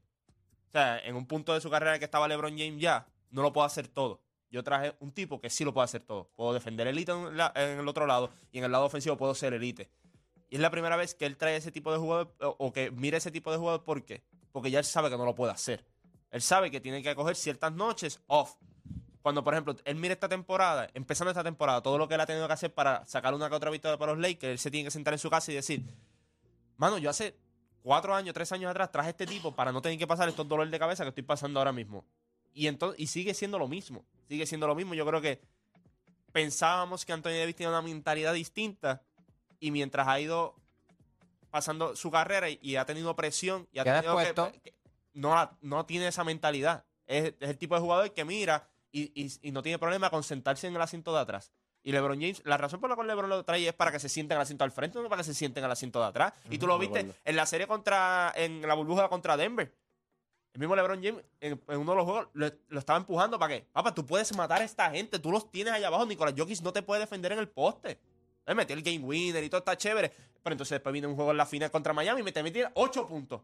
O 0.68 0.72
sea, 0.72 0.98
en 0.98 1.16
un 1.16 1.26
punto 1.26 1.54
de 1.54 1.60
su 1.60 1.70
carrera 1.70 1.98
que 1.98 2.04
estaba 2.04 2.28
LeBron 2.28 2.58
James 2.58 2.80
ya, 2.80 3.06
no 3.30 3.42
lo 3.42 3.52
puedo 3.52 3.66
hacer 3.66 3.88
todo. 3.88 4.20
Yo 4.50 4.62
traje 4.64 4.94
un 5.00 5.12
tipo 5.12 5.40
que 5.40 5.50
sí 5.50 5.64
lo 5.64 5.72
puede 5.72 5.84
hacer 5.84 6.02
todo. 6.02 6.30
Puedo 6.34 6.54
defender 6.54 6.86
elite 6.86 7.12
en, 7.12 7.38
en 7.54 7.78
el 7.78 7.88
otro 7.88 8.06
lado 8.06 8.30
y 8.50 8.58
en 8.58 8.64
el 8.64 8.72
lado 8.72 8.86
ofensivo 8.86 9.16
puedo 9.16 9.34
ser 9.34 9.52
elite. 9.54 9.90
Y 10.50 10.56
es 10.56 10.60
la 10.60 10.70
primera 10.70 10.96
vez 10.96 11.14
que 11.14 11.26
él 11.26 11.36
trae 11.36 11.56
ese 11.56 11.70
tipo 11.70 11.92
de 11.92 11.98
jugador 11.98 12.34
o, 12.40 12.56
o 12.58 12.72
que 12.72 12.90
mire 12.90 13.18
ese 13.18 13.30
tipo 13.30 13.52
de 13.52 13.58
jugador. 13.58 13.84
¿Por 13.84 14.04
qué? 14.04 14.22
Porque 14.52 14.70
ya 14.70 14.78
él 14.78 14.84
sabe 14.86 15.10
que 15.10 15.18
no 15.18 15.24
lo 15.26 15.34
puede 15.34 15.52
hacer. 15.52 15.84
Él 16.30 16.42
sabe 16.42 16.70
que 16.70 16.80
tiene 16.80 17.02
que 17.02 17.14
coger 17.14 17.36
ciertas 17.36 17.72
noches 17.72 18.20
off. 18.26 18.56
Cuando, 19.22 19.42
por 19.44 19.52
ejemplo, 19.54 19.74
él 19.84 19.96
mira 19.96 20.14
esta 20.14 20.28
temporada, 20.28 20.88
empezando 20.94 21.30
esta 21.30 21.42
temporada, 21.44 21.82
todo 21.82 21.98
lo 21.98 22.06
que 22.08 22.14
él 22.14 22.20
ha 22.20 22.26
tenido 22.26 22.46
que 22.46 22.52
hacer 22.52 22.72
para 22.72 23.04
sacar 23.06 23.34
una 23.34 23.48
que 23.48 23.54
otra 23.56 23.70
victoria 23.70 23.98
para 23.98 24.12
los 24.12 24.20
Lakers, 24.20 24.52
él 24.52 24.58
se 24.58 24.70
tiene 24.70 24.84
que 24.86 24.90
sentar 24.90 25.12
en 25.12 25.18
su 25.18 25.28
casa 25.28 25.50
y 25.52 25.56
decir, 25.56 25.82
mano, 26.76 26.98
yo 26.98 27.10
hace 27.10 27.34
cuatro 27.82 28.14
años, 28.14 28.32
tres 28.34 28.50
años 28.52 28.70
atrás 28.70 28.90
traje 28.92 29.10
este 29.10 29.26
tipo 29.26 29.52
para 29.54 29.72
no 29.72 29.82
tener 29.82 29.98
que 29.98 30.06
pasar 30.06 30.28
estos 30.28 30.46
dolores 30.48 30.70
de 30.70 30.78
cabeza 30.78 31.02
que 31.02 31.08
estoy 31.10 31.24
pasando 31.24 31.58
ahora 31.60 31.72
mismo. 31.72 32.04
Y, 32.54 32.66
entonces, 32.68 32.98
y 33.00 33.06
sigue 33.08 33.34
siendo 33.34 33.58
lo 33.58 33.68
mismo. 33.68 34.04
Sigue 34.28 34.46
siendo 34.46 34.66
lo 34.66 34.74
mismo. 34.74 34.94
Yo 34.94 35.04
creo 35.06 35.20
que 35.20 35.40
pensábamos 36.32 37.04
que 37.04 37.12
Anthony 37.12 37.30
Davis 37.38 37.56
tenía 37.56 37.70
una 37.70 37.82
mentalidad 37.82 38.34
distinta 38.34 39.02
y 39.60 39.70
mientras 39.70 40.06
ha 40.06 40.20
ido 40.20 40.54
pasando 41.50 41.96
su 41.96 42.10
carrera 42.10 42.48
y, 42.50 42.58
y 42.62 42.76
ha 42.76 42.84
tenido 42.84 43.14
presión 43.16 43.66
y 43.72 43.78
ha 43.78 43.84
tenido 44.00 44.14
que- 44.26 44.74
no, 45.14 45.50
no 45.62 45.86
tiene 45.86 46.08
esa 46.08 46.22
mentalidad. 46.24 46.84
Es, 47.06 47.34
es 47.40 47.50
el 47.50 47.58
tipo 47.58 47.74
de 47.74 47.80
jugador 47.80 48.12
que 48.12 48.24
mira 48.24 48.68
y, 48.92 49.12
y- 49.22 49.32
y 49.48 49.52
no 49.52 49.62
tiene 49.62 49.78
problema 49.78 50.10
con 50.10 50.22
sentarse 50.22 50.66
en 50.66 50.74
el 50.76 50.82
asiento 50.82 51.12
de 51.14 51.20
atrás. 51.20 51.52
Y 51.82 51.92
LeBron 51.92 52.20
James, 52.20 52.42
la 52.44 52.56
razón 52.56 52.80
por 52.80 52.90
la 52.90 52.96
cual 52.96 53.06
LeBron 53.06 53.30
lo 53.30 53.44
trae 53.44 53.66
es 53.68 53.72
para 53.72 53.92
que 53.92 53.98
se 54.00 54.08
sienten 54.08 54.34
en 54.36 54.38
el 54.40 54.42
asiento 54.42 54.64
al 54.64 54.72
frente, 54.72 54.98
no 55.00 55.08
para 55.08 55.20
que 55.20 55.24
se 55.24 55.34
sienten 55.34 55.62
en 55.62 55.66
el 55.66 55.72
asiento 55.72 56.00
de 56.00 56.06
atrás. 56.06 56.32
y 56.50 56.58
tú 56.58 56.66
lo 56.66 56.78
viste 56.78 57.00
en 57.24 57.36
la 57.36 57.46
serie 57.46 57.66
contra, 57.66 58.32
en 58.36 58.62
la 58.66 58.74
burbuja 58.74 59.08
contra 59.08 59.36
Denver. 59.36 59.72
El 60.54 60.60
mismo 60.60 60.74
LeBron 60.74 61.02
James 61.02 61.24
en, 61.40 61.60
en 61.68 61.78
uno 61.78 61.92
de 61.92 61.96
los 61.96 62.04
juegos 62.04 62.28
lo, 62.32 62.50
lo 62.68 62.78
estaba 62.80 62.98
empujando 62.98 63.38
para 63.38 63.54
que, 63.54 63.66
papá, 63.72 63.94
tú 63.94 64.04
puedes 64.04 64.34
matar 64.34 64.60
a 64.60 64.64
esta 64.64 64.90
gente, 64.90 65.18
tú 65.18 65.30
los 65.30 65.50
tienes 65.50 65.72
allá 65.72 65.86
abajo, 65.86 66.04
Nicolás 66.04 66.34
Jokic 66.36 66.60
no 66.62 66.72
te 66.72 66.82
puede 66.82 67.00
defender 67.02 67.30
en 67.32 67.38
el 67.38 67.48
poste. 67.48 67.98
Él 68.44 68.54
metió 68.56 68.74
el 68.74 68.82
game 68.82 68.98
winner 69.00 69.44
y 69.44 69.48
todo 69.50 69.58
está 69.60 69.76
chévere. 69.76 70.10
Pero 70.42 70.54
entonces 70.54 70.70
después 70.76 70.92
viene 70.92 71.06
un 71.06 71.14
juego 71.14 71.30
en 71.32 71.36
la 71.36 71.46
final 71.46 71.70
contra 71.70 71.92
Miami 71.92 72.22
y 72.22 72.24
me 72.24 72.32
te 72.32 72.42
metieron 72.42 72.72
8 72.74 73.06
puntos. 73.06 73.42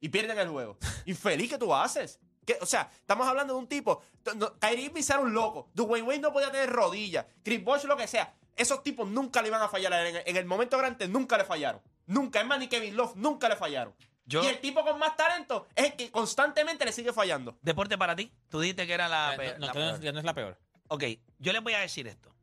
Y 0.00 0.08
pierden 0.08 0.38
el 0.38 0.48
juego. 0.48 0.78
Infeliz 1.06 1.50
que 1.50 1.58
tú 1.58 1.74
haces. 1.74 2.20
¿Qué? 2.50 2.58
O 2.60 2.66
sea, 2.66 2.90
estamos 2.92 3.28
hablando 3.28 3.54
de 3.54 3.60
un 3.60 3.68
tipo. 3.68 4.02
No, 4.36 4.58
Kyrie 4.58 4.86
Irving 4.86 5.02
era 5.08 5.20
un 5.20 5.32
loco. 5.32 5.68
Dwayne 5.74 6.06
Wade 6.06 6.18
no 6.18 6.32
podía 6.32 6.50
tener 6.50 6.68
rodillas. 6.70 7.26
Chris 7.44 7.62
Bosh, 7.62 7.84
lo 7.84 7.96
que 7.96 8.06
sea. 8.08 8.34
Esos 8.56 8.82
tipos 8.82 9.08
nunca 9.08 9.40
le 9.40 9.48
iban 9.48 9.62
a 9.62 9.68
fallar. 9.68 9.92
En 9.92 10.16
el, 10.16 10.22
en 10.26 10.36
el 10.36 10.44
momento 10.46 10.76
grande 10.78 11.06
nunca 11.06 11.38
le 11.38 11.44
fallaron. 11.44 11.80
Nunca. 12.06 12.40
Es 12.40 12.46
más, 12.46 12.58
ni 12.58 12.66
Kevin 12.68 12.96
Love 12.96 13.14
nunca 13.14 13.48
le 13.48 13.54
fallaron. 13.56 13.94
Yo- 14.26 14.42
Y 14.42 14.46
el 14.48 14.60
tipo 14.60 14.82
con 14.84 14.98
más 14.98 15.16
talento 15.16 15.66
es 15.76 15.86
el 15.86 15.92
que 15.94 16.10
constantemente 16.10 16.84
le 16.84 16.92
sigue 16.92 17.12
fallando. 17.12 17.56
Deporte 17.62 17.96
para 17.96 18.16
ti. 18.16 18.32
Tú 18.48 18.60
dijiste 18.60 18.86
que 18.86 18.92
era 18.94 19.08
la, 19.08 19.34
Eh, 19.36 19.54
no, 19.58 19.66
la 19.66 19.72
peor. 19.72 20.12
no 20.12 20.18
es 20.18 20.24
la 20.24 20.34
peor. 20.34 20.58
Ok, 20.88 21.04
yo 21.38 21.52
les 21.52 21.62
voy 21.62 21.74
a 21.74 21.78
decir 21.78 22.08
esto. 22.08 22.34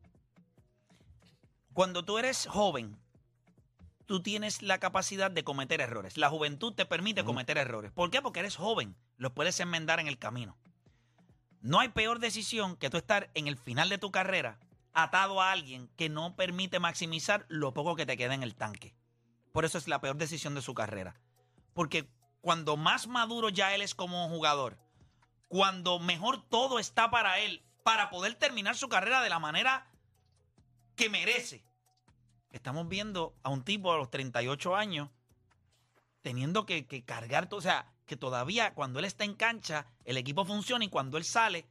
Cuando 1.74 2.04
tú 2.04 2.18
eres 2.18 2.46
joven, 2.46 2.96
tú 4.08 4.22
tienes 4.22 4.62
la 4.62 4.78
capacidad 4.78 5.30
de 5.30 5.44
cometer 5.44 5.82
errores. 5.82 6.16
La 6.16 6.30
juventud 6.30 6.72
te 6.72 6.86
permite 6.86 7.24
cometer 7.24 7.58
errores. 7.58 7.92
¿Por 7.92 8.10
qué? 8.10 8.22
Porque 8.22 8.40
eres 8.40 8.56
joven. 8.56 8.96
Los 9.18 9.32
puedes 9.32 9.60
enmendar 9.60 10.00
en 10.00 10.08
el 10.08 10.18
camino. 10.18 10.56
No 11.60 11.78
hay 11.78 11.90
peor 11.90 12.18
decisión 12.18 12.76
que 12.76 12.88
tú 12.88 12.96
estar 12.96 13.30
en 13.34 13.48
el 13.48 13.58
final 13.58 13.90
de 13.90 13.98
tu 13.98 14.10
carrera 14.10 14.58
atado 14.94 15.42
a 15.42 15.52
alguien 15.52 15.90
que 15.96 16.08
no 16.08 16.36
permite 16.36 16.80
maximizar 16.80 17.44
lo 17.48 17.74
poco 17.74 17.96
que 17.96 18.06
te 18.06 18.16
queda 18.16 18.32
en 18.32 18.42
el 18.42 18.56
tanque. 18.56 18.96
Por 19.52 19.66
eso 19.66 19.76
es 19.76 19.86
la 19.88 20.00
peor 20.00 20.16
decisión 20.16 20.54
de 20.54 20.62
su 20.62 20.72
carrera. 20.72 21.20
Porque 21.74 22.10
cuando 22.40 22.78
más 22.78 23.08
maduro 23.08 23.50
ya 23.50 23.74
él 23.74 23.82
es 23.82 23.94
como 23.94 24.26
jugador, 24.30 24.78
cuando 25.48 25.98
mejor 25.98 26.48
todo 26.48 26.78
está 26.78 27.10
para 27.10 27.40
él, 27.40 27.62
para 27.82 28.08
poder 28.08 28.36
terminar 28.36 28.74
su 28.74 28.88
carrera 28.88 29.20
de 29.20 29.28
la 29.28 29.38
manera 29.38 29.86
que 30.96 31.10
merece. 31.10 31.67
Estamos 32.50 32.88
viendo 32.88 33.36
a 33.42 33.50
un 33.50 33.62
tipo 33.62 33.92
a 33.92 33.98
los 33.98 34.10
38 34.10 34.76
años 34.76 35.10
teniendo 36.22 36.66
que, 36.66 36.86
que 36.86 37.04
cargar 37.04 37.48
todo, 37.48 37.58
o 37.58 37.62
sea, 37.62 37.92
que 38.06 38.16
todavía 38.16 38.74
cuando 38.74 38.98
él 38.98 39.04
está 39.04 39.24
en 39.24 39.34
cancha, 39.34 39.86
el 40.04 40.16
equipo 40.16 40.44
funciona 40.44 40.84
y 40.84 40.88
cuando 40.88 41.18
él 41.18 41.24
sale, 41.24 41.68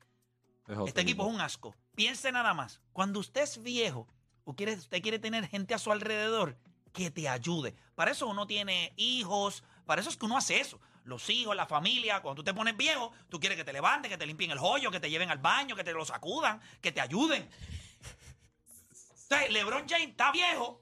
Es 0.68 0.78
este 0.88 1.02
equipo 1.02 1.28
es 1.28 1.34
un 1.34 1.42
asco. 1.42 1.76
Piense 1.96 2.32
nada 2.32 2.54
más, 2.54 2.80
cuando 2.94 3.20
usted 3.20 3.42
es 3.42 3.62
viejo, 3.62 4.08
o 4.44 4.56
quiere, 4.56 4.74
usted 4.74 5.02
quiere 5.02 5.20
tener 5.20 5.48
gente 5.48 5.74
a 5.74 5.80
su 5.80 5.92
alrededor 5.92 6.58
que 6.94 7.12
te 7.12 7.28
ayude. 7.28 7.76
Para 7.96 8.12
eso 8.12 8.28
uno 8.28 8.48
tiene 8.48 8.94
hijos, 8.96 9.64
para 9.86 10.02
eso 10.02 10.10
es 10.10 10.18
que 10.18 10.26
uno 10.26 10.38
hace 10.38 10.60
eso. 10.60 10.80
Los 11.04 11.30
hijos, 11.30 11.56
la 11.56 11.66
familia, 11.66 12.22
cuando 12.22 12.42
tú 12.42 12.44
te 12.44 12.54
pones 12.54 12.76
viejo, 12.76 13.12
tú 13.30 13.40
quieres 13.40 13.58
que 13.58 13.64
te 13.64 13.74
levanten, 13.74 14.12
que 14.12 14.18
te 14.18 14.26
limpien 14.26 14.52
el 14.52 14.60
joyo, 14.60 14.92
que 14.92 15.00
te 15.00 15.10
lleven 15.10 15.30
al 15.30 15.38
baño, 15.40 15.76
que 15.76 15.84
te 15.84 15.94
lo 15.94 16.06
sacudan, 16.06 16.62
que 16.82 16.92
te 16.92 17.02
ayuden. 17.02 17.50
O 19.30 19.36
sea, 19.36 19.46
LeBron 19.50 19.86
James 19.90 20.10
está 20.10 20.32
viejo, 20.32 20.82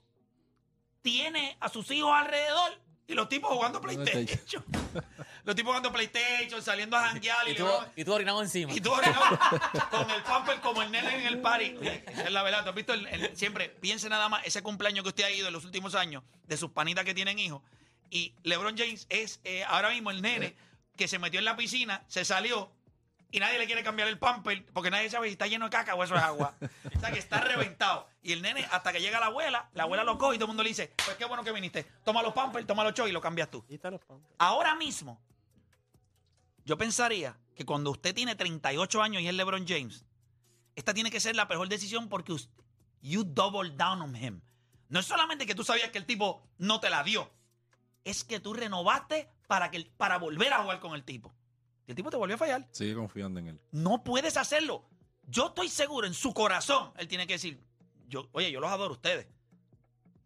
tiene 1.02 1.58
a 1.60 1.68
sus 1.70 1.90
hijos 1.90 2.12
alrededor 2.14 2.80
y 3.08 3.14
los 3.16 3.28
tipos 3.28 3.52
jugando 3.52 3.82
PlayStation. 3.82 4.64
los 5.44 5.56
tipos 5.56 5.70
jugando 5.72 5.92
PlayStation, 5.92 6.62
saliendo 6.62 6.96
a 6.96 7.08
janguear 7.10 7.48
y, 7.48 7.52
Y 7.52 7.56
tú, 7.56 7.66
LeBron- 7.66 7.92
y 7.96 8.06
tú 8.06 8.14
orinado 8.14 8.42
encima. 8.44 8.72
y 8.74 8.82
tú 8.82 8.92
orinado 8.92 9.40
con 9.90 10.12
el 10.12 10.22
pamper 10.24 10.60
como 10.62 10.84
el 10.84 10.92
nene 10.92 11.16
en 11.22 11.26
el 11.28 11.42
party. 11.42 11.76
Esa 11.82 12.24
es 12.26 12.32
la 12.32 12.44
verdad. 12.44 12.64
¿Tú 12.64 12.70
has 12.70 12.76
visto? 12.76 12.94
el- 12.94 13.08
el- 13.08 13.36
siempre 13.36 13.70
piense 13.70 14.10
nada 14.10 14.30
más 14.30 14.46
ese 14.46 14.62
cumpleaños 14.62 15.02
que 15.04 15.10
usted 15.10 15.24
ha 15.24 15.32
ido 15.32 15.48
en 15.48 15.54
los 15.54 15.66
últimos 15.66 15.96
años 15.96 16.24
de 16.46 16.56
sus 16.58 16.70
panitas 16.72 17.04
que 17.04 17.16
tienen 17.16 17.40
hijos. 17.40 17.64
Y 18.12 18.34
LeBron 18.44 18.78
James 18.78 19.08
es 19.10 19.40
eh, 19.44 19.64
ahora 19.64 19.90
mismo 19.90 20.12
el 20.12 20.22
nene 20.22 20.56
que 20.96 21.08
se 21.08 21.18
metió 21.18 21.40
en 21.40 21.46
la 21.46 21.56
piscina, 21.58 22.04
se 22.08 22.24
salió 22.26 22.72
y 23.32 23.40
nadie 23.40 23.58
le 23.58 23.66
quiere 23.66 23.84
cambiar 23.84 24.08
el 24.08 24.18
pamper 24.18 24.66
porque 24.74 24.92
nadie 24.92 25.10
sabe 25.10 25.28
si 25.28 25.34
está 25.34 25.48
lleno 25.48 25.66
de 25.66 25.72
caca 25.72 25.96
o 25.96 26.04
eso 26.04 26.16
es 26.16 26.22
agua. 26.22 26.56
o 26.96 27.00
sea, 27.00 27.12
que 27.12 27.20
está 27.20 27.42
reventado. 27.42 28.08
Y 28.22 28.32
el 28.32 28.42
nene, 28.42 28.66
hasta 28.72 28.92
que 28.92 29.02
llega 29.02 29.20
la 29.20 29.28
abuela, 29.28 29.70
la 29.74 29.84
abuela 29.84 30.04
lo 30.04 30.18
coge 30.18 30.36
y 30.36 30.38
todo 30.38 30.46
el 30.46 30.50
mundo 30.50 30.64
le 30.64 30.70
dice, 30.70 30.94
pues 31.04 31.18
qué 31.18 31.26
bueno 31.26 31.44
que 31.44 31.52
viniste. 31.52 31.84
Toma 32.04 32.22
los 32.24 32.34
pampers, 32.34 32.66
toma 32.66 32.84
los 32.84 32.94
choy 32.94 33.10
y 33.10 33.14
lo 33.14 33.22
cambias 33.22 33.50
tú. 33.50 33.66
Ahora 34.38 34.76
mismo, 34.76 35.22
yo 36.64 36.78
pensaría 36.78 37.38
que 37.56 37.66
cuando 37.66 37.92
usted 37.92 38.14
tiene 38.14 38.36
38 38.36 39.02
años 39.02 39.22
y 39.22 39.28
es 39.28 39.34
LeBron 39.34 39.68
James, 39.68 40.06
esta 40.76 40.94
tiene 40.94 41.12
que 41.12 41.20
ser 41.20 41.36
la 41.36 41.46
mejor 41.46 41.70
decisión 41.70 42.10
porque 42.10 42.34
usted, 42.34 42.52
you 43.02 43.24
double 43.24 43.70
down 43.72 44.02
on 44.02 44.16
him. 44.16 44.42
No 44.90 45.00
es 45.00 45.06
solamente 45.06 45.46
que 45.46 45.56
tú 45.56 45.64
sabías 45.64 45.90
que 45.90 45.98
el 45.98 46.06
tipo 46.06 46.44
no 46.58 46.80
te 46.80 46.90
la 46.90 47.04
dio, 47.04 47.32
es 48.04 48.24
que 48.24 48.40
tú 48.40 48.54
renovaste 48.54 49.30
para, 49.48 49.72
que, 49.72 49.90
para 49.98 50.18
volver 50.18 50.54
a 50.54 50.62
jugar 50.62 50.80
con 50.80 50.94
el 50.96 51.04
tipo. 51.04 51.34
Y 51.88 51.92
el 51.92 51.96
tipo 51.96 52.10
te 52.10 52.18
volvió 52.18 52.36
a 52.36 52.40
fallar. 52.40 52.68
Sigue 52.72 52.96
confiando 52.96 53.40
en 53.40 53.48
él. 53.48 53.62
No 53.72 54.04
puedes 54.04 54.38
hacerlo. 54.38 54.84
Yo 55.28 55.48
estoy 55.48 55.70
seguro 55.70 56.06
en 56.08 56.14
su 56.14 56.34
corazón, 56.34 56.92
él 56.98 57.08
tiene 57.08 57.26
que 57.28 57.34
decir, 57.34 57.60
yo, 58.08 58.30
oye, 58.32 58.52
yo 58.52 58.60
los 58.60 58.72
adoro 58.72 58.92
a 58.92 58.98
ustedes. 58.98 59.28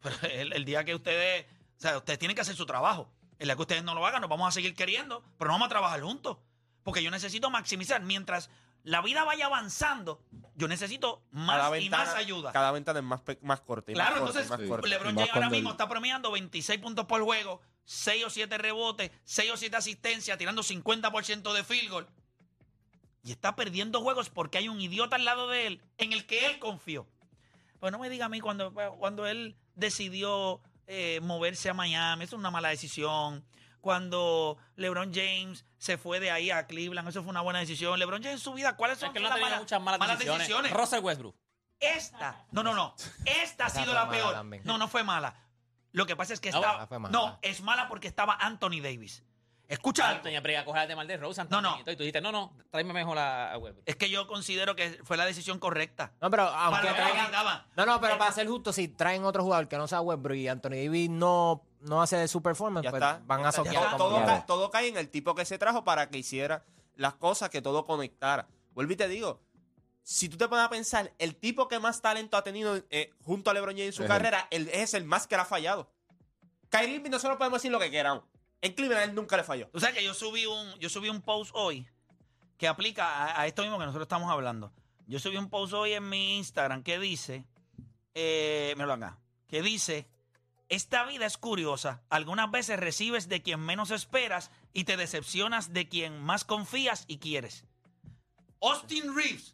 Pero 0.01 0.15
el, 0.31 0.53
el 0.53 0.65
día 0.65 0.83
que 0.83 0.95
ustedes, 0.95 1.45
o 1.77 1.81
sea, 1.81 1.97
ustedes 1.97 2.19
tienen 2.19 2.35
que 2.35 2.41
hacer 2.41 2.55
su 2.55 2.65
trabajo. 2.65 3.11
El 3.37 3.47
día 3.47 3.55
que 3.55 3.61
ustedes 3.61 3.83
no 3.83 3.95
lo 3.95 4.05
hagan, 4.05 4.21
nos 4.21 4.29
vamos 4.29 4.47
a 4.47 4.51
seguir 4.51 4.73
queriendo, 4.75 5.23
pero 5.37 5.49
no 5.49 5.53
vamos 5.55 5.67
a 5.67 5.69
trabajar 5.69 6.01
juntos. 6.01 6.37
Porque 6.83 7.01
yo 7.03 7.11
necesito 7.11 7.49
maximizar. 7.49 8.01
Mientras 8.01 8.49
la 8.83 9.01
vida 9.01 9.23
vaya 9.23 9.45
avanzando, 9.45 10.21
yo 10.55 10.67
necesito 10.67 11.23
más 11.31 11.79
y 11.81 11.89
más 11.89 12.15
ayuda. 12.15 12.51
Cada 12.51 12.71
ventana 12.71 12.99
es 12.99 13.05
más, 13.05 13.21
más 13.41 13.61
corta. 13.61 13.91
y 13.91 13.93
Claro, 13.95 14.11
más 14.11 14.19
corta 14.21 14.39
y 14.39 14.41
entonces 14.41 14.59
más 14.59 14.69
corta. 14.69 14.87
LeBron 14.87 15.15
James 15.15 15.29
ahora 15.33 15.49
mismo 15.49 15.69
el- 15.69 15.73
está 15.73 15.87
premiando 15.87 16.31
26 16.31 16.79
puntos 16.79 17.05
por 17.05 17.21
juego, 17.21 17.61
6 17.89 18.24
o 18.25 18.29
7 18.29 18.55
rebotes, 18.60 19.10
6 19.24 19.51
o 19.51 19.58
7 19.58 19.75
asistencias, 19.75 20.38
tirando 20.38 20.62
50% 20.62 21.53
de 21.53 21.63
field 21.63 21.89
goal. 21.89 22.08
Y 23.24 23.31
está 23.31 23.55
perdiendo 23.55 24.00
juegos 24.01 24.29
porque 24.29 24.60
hay 24.60 24.69
un 24.69 24.79
idiota 24.79 25.15
al 25.15 25.25
lado 25.25 25.48
de 25.50 25.65
él 25.65 25.81
en 25.98 26.13
el 26.13 26.27
que 26.27 26.46
él 26.46 26.60
confió. 26.60 27.08
Pues 27.79 27.91
no 27.91 27.98
me 27.98 28.10
diga 28.12 28.25
a 28.25 28.29
mí 28.29 28.41
cuando, 28.41 28.72
cuando 29.00 29.25
él 29.25 29.58
decidió 29.74 30.62
eh, 30.86 31.19
moverse 31.24 31.67
a 31.69 31.74
Miami, 31.74 32.25
eso 32.25 32.36
es 32.36 32.39
una 32.39 32.51
mala 32.51 32.69
decisión. 32.69 33.43
Cuando 33.81 34.58
LeBron 34.75 35.12
James 35.12 35.65
se 35.79 35.98
fue 35.98 36.19
de 36.19 36.29
ahí 36.29 36.51
a 36.51 36.67
Cleveland, 36.67 37.10
eso 37.10 37.24
fue 37.24 37.31
una 37.31 37.41
buena 37.41 37.58
decisión. 37.60 37.98
LeBron 37.98 38.22
James 38.22 38.38
en 38.39 38.43
su 38.43 38.53
vida, 38.53 38.75
¿cuáles 38.75 39.00
son 39.00 39.08
Es 39.08 39.13
que 39.13 39.19
no 39.19 39.29
las 39.29 39.39
malas- 39.39 39.60
muchas 39.62 39.81
malas, 39.81 40.00
malas 40.00 40.19
decisiones. 40.19 40.48
decisiones? 40.48 40.72
Russell 40.74 41.00
Westbrook. 41.03 41.36
Esta, 41.79 42.46
no, 42.51 42.62
no, 42.62 42.75
no. 42.75 42.93
Esta 43.25 43.65
ha 43.65 43.69
sido 43.72 43.93
la 43.96 44.08
peor. 44.10 44.34
también. 44.34 44.62
No, 44.63 44.77
no 44.77 44.88
fue 44.88 45.03
mala. 45.03 45.34
Lo 45.91 46.05
que 46.05 46.15
pasa 46.15 46.34
es 46.34 46.39
que 46.39 46.50
Ah, 46.50 46.55
estaba. 46.55 46.72
bueno, 46.74 46.88
fue 46.88 47.00
mala. 47.00 47.12
No, 47.12 47.39
es 47.41 47.62
mala 47.62 47.88
porque 47.88 48.08
estaba 48.08 48.36
Anthony 48.36 48.81
Davis. 48.81 49.24
Escucha, 49.67 50.10
algo. 50.10 50.24
De 50.24 50.96
mal 50.96 51.08
de 51.08 51.17
Rose. 51.17 51.43
No, 51.50 51.62
no. 51.62 51.79
Y 51.81 51.84
tú 51.84 51.91
dijiste, 51.91 52.22
no, 52.22 52.31
no, 52.31 52.53
tráeme 52.72 52.91
mejor 52.91 53.19
a, 53.19 53.53
a 53.53 53.58
Westbrook. 53.60 53.84
es 53.86 53.96
que 53.98 54.10
yo 54.10 54.25
considero 54.27 54.75
que 54.75 55.00
fue 55.03 55.15
la 55.15 55.25
decisión 55.25 55.60
correcta. 55.60 56.12
No, 56.22 56.31
pero 56.31 56.43
aunque 56.43 56.79
Para 56.79 56.89
lo 56.89 56.96
que 56.96 57.01
traigan- 57.03 57.15
necesitaban. 57.17 57.65
No, 57.75 57.86
no, 57.86 58.01
pero 58.01 58.17
para 58.17 58.31
ser 58.31 58.48
justo, 58.48 58.74
si 58.74 58.88
traen 58.88 59.24
otro 59.25 59.43
jugador 59.43 59.67
que 59.67 59.77
no 59.77 59.88
sea 59.88 60.01
Westbrook 60.01 60.38
y 60.38 60.48
Anthony 60.48 60.72
Davis 60.72 61.10
no, 61.12 61.63
no 61.81 62.01
hace 62.01 62.17
de 62.17 62.27
su 62.27 62.41
performance, 62.41 62.84
Ya 62.84 62.89
pues 62.89 63.03
está. 63.03 63.22
van 63.25 63.41
a 63.41 63.43
Ya 63.46 63.51
soquear 63.51 63.75
todo, 63.75 63.86
como 63.91 63.98
todo 63.98 64.10
quiera. 64.17 64.25
cae, 64.34 64.43
todo 64.48 64.69
cae 64.72 64.88
en 64.88 64.98
el 64.98 65.10
tipo 65.10 65.36
que 65.36 65.46
se 65.46 65.60
trajo 65.60 65.84
para 65.84 66.10
que 66.10 66.17
hiciera 66.17 66.65
las 66.96 67.13
cosas, 67.13 67.51
que 67.51 67.62
todo 67.62 67.86
conectara. 67.86 68.48
Vuelvo 68.74 68.93
y 68.93 68.96
te 68.96 69.08
digo, 69.08 69.39
si 70.09 70.27
tú 70.27 70.37
te 70.37 70.47
pones 70.47 70.65
a 70.65 70.69
pensar, 70.71 71.13
el 71.19 71.35
tipo 71.35 71.67
que 71.67 71.77
más 71.77 72.01
talento 72.01 72.35
ha 72.35 72.43
tenido 72.43 72.83
eh, 72.89 73.13
junto 73.23 73.51
a 73.51 73.53
LeBron 73.53 73.75
James 73.75 73.89
en 73.89 73.93
su 73.93 74.07
carrera 74.07 74.47
él 74.49 74.67
es 74.73 74.95
el 74.95 75.03
más 75.05 75.27
que 75.27 75.35
le 75.35 75.43
ha 75.43 75.45
fallado. 75.45 75.87
Kyrie 76.69 76.95
Irving 76.95 77.11
nosotros 77.11 77.37
podemos 77.37 77.61
decir 77.61 77.71
lo 77.71 77.79
que 77.79 77.91
queramos. 77.91 78.23
En 78.59 78.73
Cleveland 78.73 79.09
él 79.11 79.15
nunca 79.15 79.37
le 79.37 79.43
falló. 79.43 79.67
Tú 79.67 79.79
sabes 79.79 79.95
que 79.95 80.03
yo 80.03 80.15
subí 80.15 80.47
un, 80.47 80.73
yo 80.79 80.89
subí 80.89 81.09
un 81.09 81.21
post 81.21 81.51
hoy 81.53 81.87
que 82.57 82.67
aplica 82.67 83.05
a, 83.05 83.39
a 83.39 83.45
esto 83.45 83.61
mismo 83.61 83.77
que 83.77 83.85
nosotros 83.85 84.05
estamos 84.05 84.31
hablando. 84.31 84.73
Yo 85.05 85.19
subí 85.19 85.37
un 85.37 85.47
post 85.47 85.73
hoy 85.73 85.93
en 85.93 86.09
mi 86.09 86.39
Instagram 86.39 86.81
que 86.81 86.97
dice, 86.97 87.45
eh, 88.15 88.73
míralo 88.77 88.93
acá, 88.93 89.19
que 89.47 89.61
dice, 89.61 90.07
esta 90.69 91.05
vida 91.05 91.27
es 91.27 91.37
curiosa. 91.37 92.01
Algunas 92.09 92.49
veces 92.49 92.79
recibes 92.79 93.29
de 93.29 93.43
quien 93.43 93.59
menos 93.59 93.91
esperas 93.91 94.50
y 94.74 94.85
te 94.85 94.98
decepcionas 94.98 95.72
de 95.72 95.87
quien 95.87 96.19
más 96.19 96.45
confías 96.45 97.05
y 97.07 97.19
quieres. 97.19 97.63
Austin 98.59 99.15
Reeves 99.15 99.53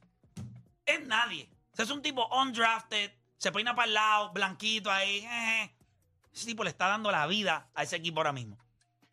es 0.86 1.06
nadie. 1.06 1.50
O 1.72 1.76
sea, 1.76 1.86
es 1.86 1.92
un 1.92 2.02
tipo 2.02 2.28
undrafted, 2.42 3.12
se 3.38 3.52
peina 3.52 3.76
para 3.76 3.88
el 3.88 3.94
lado, 3.94 4.32
blanquito 4.32 4.92
ahí. 4.92 5.28
Ese 6.34 6.46
tipo 6.46 6.64
le 6.64 6.70
está 6.70 6.88
dando 6.88 7.12
la 7.12 7.28
vida 7.28 7.70
a 7.74 7.84
ese 7.84 7.96
equipo 7.96 8.20
ahora 8.20 8.34
mismo 8.34 8.58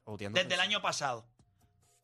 desde 0.06 0.54
el 0.54 0.60
año 0.60 0.82
pasado. 0.82 1.26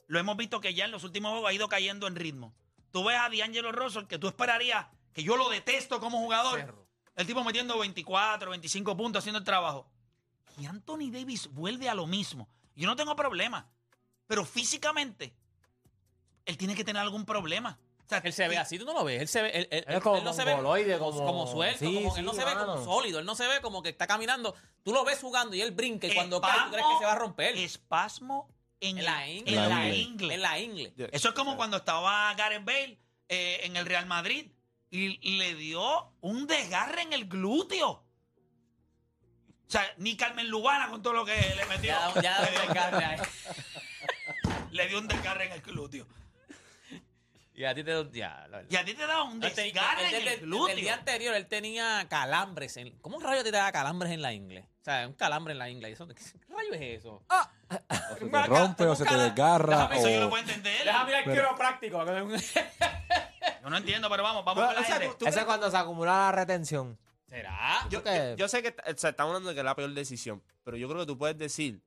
Lo 0.07 0.19
hemos 0.19 0.37
visto 0.37 0.61
que 0.61 0.75
ya 0.75 0.85
en 0.85 0.91
los 0.91 1.05
últimos 1.05 1.33
juegos 1.33 1.51
ha 1.51 1.53
ido 1.53 1.69
cayendo 1.69 2.07
en 2.07 2.17
ritmo. 2.17 2.55
Tú 2.91 3.05
ves 3.05 3.19
a 3.19 3.29
D'Angelo 3.29 3.73
Russell, 3.73 4.07
que 4.07 4.19
tú 4.19 4.29
esperarías, 4.29 4.87
que 5.13 5.23
yo 5.23 5.37
lo 5.37 5.49
detesto 5.51 6.01
como 6.01 6.19
jugador. 6.19 6.87
El 7.15 7.27
tipo 7.27 7.45
metiendo 7.45 7.79
24, 7.79 8.51
25 8.51 8.97
puntos 8.97 9.21
haciendo 9.21 9.39
el 9.39 9.45
trabajo. 9.45 9.91
Y 10.57 10.67
Anthony 10.67 11.11
Davis 11.11 11.49
vuelve 11.53 11.89
a 11.89 11.95
lo 11.95 12.07
mismo. 12.07 12.49
Yo 12.75 12.87
no 12.87 12.97
tengo 12.97 13.15
problema. 13.15 13.69
Pero 14.27 14.45
físicamente, 14.45 15.35
él 16.47 16.57
tiene 16.57 16.75
que 16.75 16.85
tener 16.85 17.03
algún 17.03 17.25
problema. 17.25 17.79
O 18.09 18.11
sea, 18.11 18.23
Él 18.25 18.33
se 18.33 18.49
ve 18.49 18.57
así, 18.57 18.79
tú 18.79 18.87
no 18.87 18.95
lo 18.95 19.05
ves. 19.05 19.21
Él 19.21 19.29
se 19.29 19.43
ve. 19.43 19.51
Él, 19.51 19.69
él- 19.71 20.01
como 20.01 20.17
él 20.17 20.25
no 20.25 20.33
se 20.33 20.43
ve 20.43 20.53
como, 20.53 21.47
suelto. 21.47 21.79
Sí, 21.79 21.95
como- 21.95 22.17
él 22.17 22.25
no 22.25 22.33
sí, 22.33 22.39
se 22.39 22.45
ve 22.47 22.55
mano. 22.55 22.73
como 22.73 22.85
sólido. 22.85 23.19
Él 23.19 23.27
no 23.27 23.35
se 23.35 23.47
ve 23.47 23.61
como 23.61 23.83
que 23.83 23.91
está 23.91 24.07
caminando. 24.07 24.55
Tú 24.83 24.95
lo 24.95 25.05
ves 25.05 25.19
jugando 25.21 25.55
y 25.55 25.61
él 25.61 25.73
brinca. 25.73 26.07
Y 26.07 26.15
cuando 26.15 26.41
espasmo- 26.41 26.57
cae, 26.57 26.65
tú 26.65 26.71
crees 26.71 26.87
que 26.87 26.99
se 27.01 27.05
va 27.05 27.13
a 27.13 27.17
romper. 27.17 27.59
Espasmo 27.59 28.49
en, 28.81 29.05
la 29.05 29.29
ingle. 29.29 29.57
en 29.57 29.69
la 29.69 29.89
ingle. 29.89 29.99
ingle. 29.99 30.35
En 30.35 30.41
la 30.41 30.59
ingle. 30.59 30.95
Eso 31.13 31.29
es 31.29 31.35
como 31.35 31.59
cuando 31.59 31.77
estaba 31.77 32.33
Gareth 32.33 32.65
Bale 32.65 32.99
eh, 33.29 33.61
en 33.65 33.77
el 33.77 33.85
Real 33.85 34.07
Madrid 34.07 34.51
y, 34.91 35.37
le 35.37 35.55
dio 35.55 36.11
un 36.23 36.47
desgarre 36.47 37.03
en 37.03 37.13
el 37.13 37.27
glúteo. 37.27 37.91
O 37.91 39.71
sea, 39.71 39.83
ni 39.99 40.17
Carmen 40.17 40.49
Lubana 40.49 40.89
con 40.89 41.03
todo 41.03 41.13
lo 41.13 41.27
que 41.27 41.35
le 41.35 41.67
metió. 41.67 41.91
Ya, 41.91 42.23
ya 42.23 42.41
le, 42.41 42.51
dio, 42.53 42.61
un 42.63 42.67
desgarre 42.69 43.05
ahí. 43.05 43.19
le 44.71 44.89
dio 44.89 44.99
un 44.99 45.09
desgarre 45.09 45.45
en 45.45 45.53
el 45.53 45.61
glúteo. 45.61 46.07
Y 47.59 47.65
a 47.65 47.75
ti 47.75 47.83
te. 47.83 47.91
Ya, 48.13 48.47
la 48.49 48.59
verdad. 48.59 48.71
Y 48.71 48.77
a 48.77 48.85
ti 48.85 48.95
te 48.95 49.05
da 49.05 49.23
un 49.25 49.41
desgarre 49.41 50.09
él 50.09 50.15
en 50.15 50.25
desde- 50.25 50.35
el 50.35 50.41
glúteo. 50.43 50.67
desde 50.67 50.79
el 50.79 50.85
día 50.85 50.95
anterior 50.95 51.35
él 51.35 51.47
tenía 51.49 52.07
calambres. 52.09 52.77
En, 52.77 52.97
¿Cómo 53.01 53.19
rayo 53.19 53.43
te 53.43 53.51
da 53.51 53.73
calambres 53.73 54.13
en 54.13 54.23
la 54.23 54.33
ingle? 54.33 54.61
O 54.81 54.85
sea, 54.85 55.09
un 55.09 55.15
calambre 55.15 55.53
en 55.55 55.59
la 55.59 55.69
ingle. 55.69 55.91
Eso, 55.91 56.07
¿Qué 56.07 56.15
rayo 56.49 56.73
es 56.75 57.01
eso? 57.01 57.25
O 57.29 58.17
se 58.19 58.25
te 58.27 58.43
rompe 58.47 58.85
o 58.87 58.95
se 58.95 59.05
te 59.05 59.15
desgarra. 59.17 59.91
Eso 59.93 60.09
yo 60.09 60.21
lo 60.21 60.27
O... 60.27 60.31
puedo 60.31 60.43
entender. 60.45 60.85
Déjame 60.85 61.11
ir 61.11 61.17
al 61.17 61.25
Pero- 61.25 61.43
quiropráctico. 61.43 62.05
Yo 63.63 63.71
no 63.71 63.77
entiendo, 63.77 64.09
pero 64.09 64.23
vamos, 64.23 64.45
vamos 64.45 64.65
o 64.65 64.69
tú- 64.69 64.75
tú 64.77 64.81
Ese 64.83 64.95
crees- 64.97 65.37
es 65.37 65.45
cuando 65.45 65.71
se 65.71 65.77
acumula 65.77 66.13
la 66.13 66.33
retención. 66.33 66.97
¿Será? 67.27 67.87
Yo, 67.91 68.03
que- 68.03 68.31
yo- 68.31 68.37
yo 68.37 68.49
sé 68.49 68.63
que 68.63 68.69
o 68.71 68.97
sea, 68.97 69.11
estamos 69.11 69.31
hablando 69.33 69.49
de 69.51 69.55
que 69.55 69.61
es 69.61 69.65
la 69.65 69.75
peor 69.75 69.93
decisión, 69.93 70.43
pero 70.65 70.77
yo 70.79 70.89
creo 70.89 71.01
que 71.01 71.07
tú 71.07 71.19
puedes 71.19 71.37
decir 71.37 71.83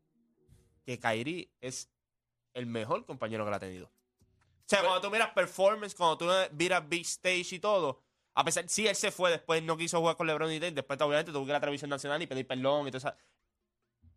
que 0.85 0.99
Kyrie 0.99 1.49
es 1.61 1.89
el 2.53 2.65
mejor 2.67 3.05
compañero 3.05 3.45
que 3.45 3.51
la 3.51 3.57
ha 3.57 3.59
tenido. 3.61 3.89
O 4.77 4.79
sea, 4.79 4.81
cuando 4.87 5.01
tú 5.01 5.11
miras 5.11 5.29
performance, 5.31 5.95
cuando 5.95 6.17
tú 6.17 6.25
miras 6.53 6.87
big 6.87 7.01
stage 7.05 7.55
y 7.55 7.59
todo, 7.59 8.01
a 8.33 8.43
pesar, 8.45 8.63
sí, 8.69 8.87
él 8.87 8.95
se 8.95 9.11
fue, 9.11 9.29
después 9.31 9.61
no 9.63 9.75
quiso 9.75 9.99
jugar 9.99 10.15
con 10.15 10.27
LeBron 10.27 10.51
y 10.51 10.59
Dave, 10.59 10.71
después 10.71 10.99
obviamente 11.01 11.31
tuvo 11.31 11.43
que 11.43 11.49
ir 11.49 11.55
a 11.55 11.57
la 11.57 11.59
televisión 11.61 11.89
nacional 11.89 12.21
y 12.21 12.27
pedir 12.27 12.47
perdón 12.47 12.87
y 12.87 12.91
todo 12.91 12.97
eso. 12.99 13.13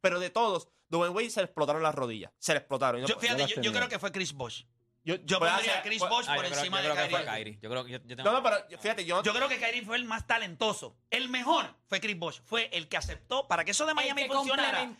Pero 0.00 0.20
de 0.20 0.30
todos, 0.30 0.68
Dwayne 0.88 1.14
Wade 1.14 1.30
se 1.30 1.40
le 1.40 1.46
explotaron 1.46 1.82
las 1.82 1.94
rodillas, 1.94 2.30
se 2.38 2.52
le 2.52 2.58
explotaron. 2.58 3.00
No- 3.00 3.08
Yo, 3.08 3.18
fíjate, 3.18 3.46
yo, 3.60 3.72
creo 3.72 3.88
que 3.88 3.98
fue 3.98 4.12
Chris 4.12 4.32
Bosh. 4.34 4.64
yo, 5.02 5.16
Yo 5.24 5.38
puede 5.38 5.50
pondría 5.52 5.72
hacer- 5.72 5.80
a 5.80 5.82
Chris 5.82 5.98
puede- 5.98 6.10
Bosh 6.10 6.26
Ah, 6.28 6.34
por 6.36 6.44
yo 6.44 6.50
creo, 6.50 6.60
encima 6.60 6.76
de 6.82 6.84
creo 6.90 6.94
que 6.94 7.10
fue 7.10 7.18
Kyrie. 7.24 7.34
Kyrie. 7.34 7.58
Yo 7.60 7.70
creo 7.70 7.84
que 7.84 7.90
yo, 7.92 7.98
yo 8.04 8.16
tengo- 8.16 8.30
No, 8.30 8.32
no, 8.32 8.42
pero 8.42 8.80
fíjate, 8.80 9.04
yo, 9.04 9.22
Yo 9.22 9.32
creo 9.34 9.48
que 9.48 9.58
Kyrie 9.58 9.82
fue 9.82 9.96
el 9.96 10.04
más 10.04 10.26
talentoso. 10.26 10.96
El 11.10 11.28
mejor 11.30 11.74
fue 11.88 12.00
Chris 12.00 12.18
Bosh. 12.18 12.40
Fue 12.44 12.68
el 12.72 12.88
que 12.88 12.96
aceptó, 12.98 13.48
para 13.48 13.64
que 13.64 13.72
eso 13.72 13.86
de 13.86 13.94
Miami 13.94 14.22
que 14.22 14.28
funcionara, 14.28 14.82
él 14.82 14.96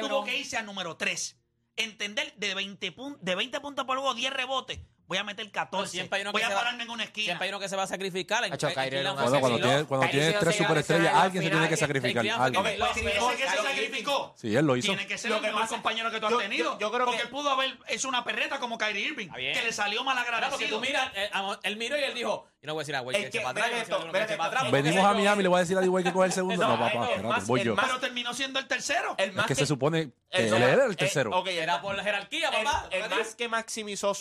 tuvo 0.00 0.24
que 0.24 0.36
irse 0.36 0.56
al 0.56 0.66
número 0.66 0.96
3. 0.96 1.36
Entender 1.76 2.34
de 2.36 2.54
20, 2.56 2.92
pun- 2.94 3.16
de 3.20 3.34
20 3.36 3.60
puntos 3.60 3.84
por 3.84 3.96
juego, 3.98 4.12
10 4.14 4.32
rebotes. 4.32 4.80
Voy 5.08 5.16
a 5.16 5.24
meter 5.24 5.50
14. 5.50 5.90
siempre 5.90 6.18
hay 6.18 6.22
uno 6.22 6.32
Voy 6.32 6.42
a 6.42 6.48
se 6.48 6.52
va- 6.54 6.60
pararme 6.60 6.82
en 6.82 6.90
una 6.90 7.04
esquina. 7.04 7.24
Siempre 7.24 7.44
hay 7.46 7.48
uno 7.48 7.58
que 7.58 7.68
se 7.70 7.76
va 7.76 7.84
a 7.84 7.86
sacrificar. 7.86 8.44
En, 8.44 8.50
fue 8.50 8.68
Bueno, 8.68 9.16
cuando 9.16 9.36
asesino. 9.46 9.58
tienes, 9.58 9.84
cuando 9.86 10.06
tres 10.08 10.56
superestrellas, 10.56 11.12
la 11.14 11.22
alguien 11.22 11.42
se 11.44 11.50
tiene 11.50 11.68
que 11.68 11.76
final, 11.76 11.88
sacrificar. 11.88 12.40
Alguien. 12.40 12.66
ese 12.66 13.02
que 13.02 13.48
se 13.48 13.56
sacrificó. 13.56 14.34
Sí, 14.36 14.54
él 14.54 14.66
lo 14.66 14.76
hizo. 14.76 14.88
Tiene 14.88 15.06
que 15.06 15.16
ser 15.16 15.30
Lo 15.30 15.36
el 15.36 15.42
que 15.42 15.46
mejor 15.48 15.62
pasa- 15.62 15.74
compañero 15.74 16.10
que 16.10 16.20
tú 16.20 16.26
has 16.26 16.38
tenido. 16.38 16.78
yo- 16.78 16.90
creo 16.92 17.06
porque 17.06 17.20
que- 17.20 17.24
él 17.24 17.30
pudo 17.30 17.50
haber 17.50 17.78
hecho 17.88 18.08
una 18.08 18.22
perreta 18.22 18.58
como 18.58 18.76
Kyrie 18.76 19.06
Irving. 19.08 19.28
Que 19.30 19.62
le 19.64 19.72
salió 19.72 20.04
mal 20.04 20.22
Claro, 20.26 20.48
porque 20.50 20.66
tú 20.68 20.76
agradecido. 20.76 20.80
miras, 20.80 21.10
eh, 21.16 21.30
él 21.62 21.76
miró 21.78 21.98
y 21.98 22.02
él 22.02 22.12
dijo, 22.14 22.46
yo 22.60 22.66
no 22.66 22.74
voy 22.74 22.80
a 22.80 22.82
decir 22.82 22.96
a 22.96 23.00
güey 23.00 23.30
que 23.30 23.40
para 23.40 23.50
atrás, 23.50 23.88
no 23.88 24.12
para 24.12 24.44
atrás. 24.44 24.70
Venimos 24.70 25.04
a 25.04 25.14
Miami 25.14 25.40
y 25.40 25.42
le 25.44 25.48
voy 25.48 25.56
a 25.56 25.60
decir 25.60 25.78
a 25.78 25.80
D-Way 25.80 26.04
que 26.04 26.12
coge 26.12 26.26
el 26.26 26.32
segundo. 26.32 26.62
No, 26.62 26.68
No, 26.68 26.78
papá, 26.78 27.04
espérate, 27.04 27.22
más- 27.28 27.46
voy 27.46 27.60
el 27.60 27.66
yo. 27.68 27.74
más- 27.76 27.86
Pero 27.86 27.98
terminó 28.00 28.34
siendo 28.34 28.58
el 28.58 28.66
tercero. 28.66 29.14
el 29.16 29.30
Es 29.30 29.34
más 29.34 29.46
que 29.46 29.54
se 29.54 29.64
supone 29.64 30.10
que 30.30 30.38
el- 30.48 30.52
él 30.52 30.62
era 30.62 30.84
el 30.84 30.96
tercero. 30.96 31.30
ok, 31.30 31.46
Era 31.48 31.74
más- 31.74 31.82
por 31.82 31.96
la 31.96 32.02
jerarquía, 32.02 32.50
papá. 32.50 32.88
el 32.90 33.08
más 33.08 33.34
que 33.34 33.48
maximizó 33.48 34.12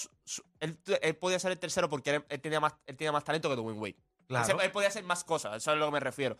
él, 0.60 0.78
él 1.02 1.16
podía 1.16 1.40
ser 1.40 1.52
el 1.52 1.60
tercero 1.60 1.90
porque 1.90 2.16
él, 2.16 2.26
él 2.30 2.42
tenía 2.42 2.60
más 2.60 2.74
él 2.86 2.98
tenía 2.98 3.12
más 3.12 3.24
talento 3.24 3.50
que 3.50 3.56
Dwayne 3.56 3.80
Wade. 3.80 3.98
Claro. 4.28 4.60
Él, 4.60 4.72
podía 4.72 4.90
hacer 4.90 5.04
más 5.04 5.24
cosas, 5.24 5.56
eso 5.56 5.72
es 5.72 5.76
a 5.76 5.80
lo 5.80 5.86
que 5.86 5.92
me 5.94 6.00
refiero. 6.00 6.38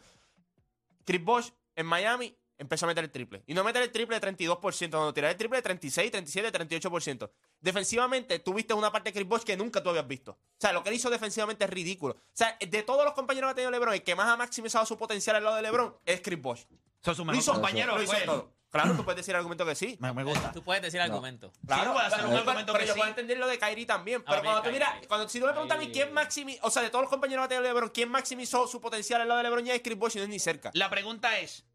Chris 1.06 1.24
Bosh 1.24 1.52
en 1.76 1.86
Miami 1.86 2.38
empezó 2.58 2.86
a 2.86 2.88
meter 2.88 3.04
el 3.04 3.12
triple. 3.12 3.44
Y 3.48 3.54
no 3.54 3.64
meter 3.64 3.82
el 3.82 3.92
triple 3.92 4.20
de 4.20 4.28
32%, 4.28 4.90
no, 4.90 5.14
tirar 5.14 5.32
el 5.32 5.38
triple 5.38 5.58
de 5.58 5.62
36, 5.62 6.12
37, 6.12 6.52
38%. 6.52 7.30
Defensivamente, 7.60 8.40
tuviste 8.40 8.74
una 8.74 8.92
parte 8.92 9.10
de 9.10 9.14
Chris 9.14 9.28
Bosh 9.28 9.44
que 9.44 9.56
nunca 9.56 9.82
tú 9.82 9.90
habías 9.90 10.08
visto. 10.08 10.32
O 10.32 10.38
sea, 10.58 10.74
lo 10.74 10.84
que 10.84 10.90
él 10.90 10.96
hizo 10.96 11.10
defensivamente 11.10 11.64
es 11.66 11.70
ridículo. 11.70 12.16
O 12.16 12.20
sea, 12.34 12.58
de 12.60 12.84
todos 12.84 13.06
los 13.06 13.14
compañeros 13.14 13.48
que 13.48 13.52
ha 13.52 13.56
tenido 13.56 13.72
LeBron, 13.72 13.94
el 13.94 14.04
que 14.04 14.16
más 14.16 14.28
ha 14.28 14.38
maximizado 14.38 14.86
su 14.86 14.98
potencial 14.98 15.36
al 15.36 15.44
lado 15.44 15.56
de 15.56 15.62
LeBron 15.62 15.96
es 16.06 16.22
Chris 16.22 16.42
Bosh. 16.42 16.66
Eso 17.02 17.12
es 17.12 17.18
su 17.18 17.24
Lo 17.24 17.32
mejor 17.32 17.42
hizo, 17.42 17.54
compañero. 17.54 17.96
lo 17.96 18.04
hizo 18.04 18.12
fue 18.12 18.22
él. 18.22 18.26
todo. 18.26 18.57
Claro, 18.70 18.96
tú 18.96 19.04
puedes 19.06 19.18
decir 19.18 19.32
el 19.34 19.38
argumento 19.38 19.66
que 19.66 19.76
sí. 19.76 19.98
Me, 20.00 20.12
me 20.14 20.24
gusta. 20.24 20.52
Tú 20.52 20.62
puedes 20.64 20.82
decir 20.84 21.00
argumento. 21.00 21.52
Claro, 21.66 21.94
puede 21.94 22.06
hacer 22.08 22.20
un 22.20 22.26
pero- 22.32 22.38
argumento 22.40 22.74
pero 22.74 22.82
que 22.84 22.88
yo 22.88 22.94
sí. 22.94 23.00
puedo 23.00 23.10
entender 23.10 23.38
lo 23.38 23.48
de 23.48 23.58
Kyrie 23.58 23.86
también. 23.86 24.24
Pero 24.24 24.44
cuando 24.44 24.62
tú 24.62 24.70
miras, 24.72 24.94
cuando 25.08 25.30
si 25.30 25.40
tú 25.40 25.46
me 25.46 25.52
preguntas 25.54 25.78
a 25.78 25.80
mí 25.82 25.90
quién 25.92 26.14
maximizó, 26.14 26.68
o 26.68 26.70
sea, 26.70 26.82
de 26.84 26.90
todos 26.90 27.04
los 27.04 27.10
compañeros 27.10 27.48
de 27.50 27.62
LeBron, 27.62 27.90
quién 27.90 28.10
maximizó 28.10 28.68
su 28.68 28.82
potencial 28.82 29.22
al 29.22 29.28
lado 29.30 29.38
de 29.40 29.44
LeBron 29.46 29.64
ya 29.66 29.74
es 29.74 29.82
Chris 29.82 29.98
Bosh 29.98 30.16
y 30.16 30.20
no 30.20 30.24
es 30.24 30.30
ni 30.30 30.40
cerca. 30.40 30.70
La 30.74 30.90
pregunta 30.90 31.40
es: 31.40 31.66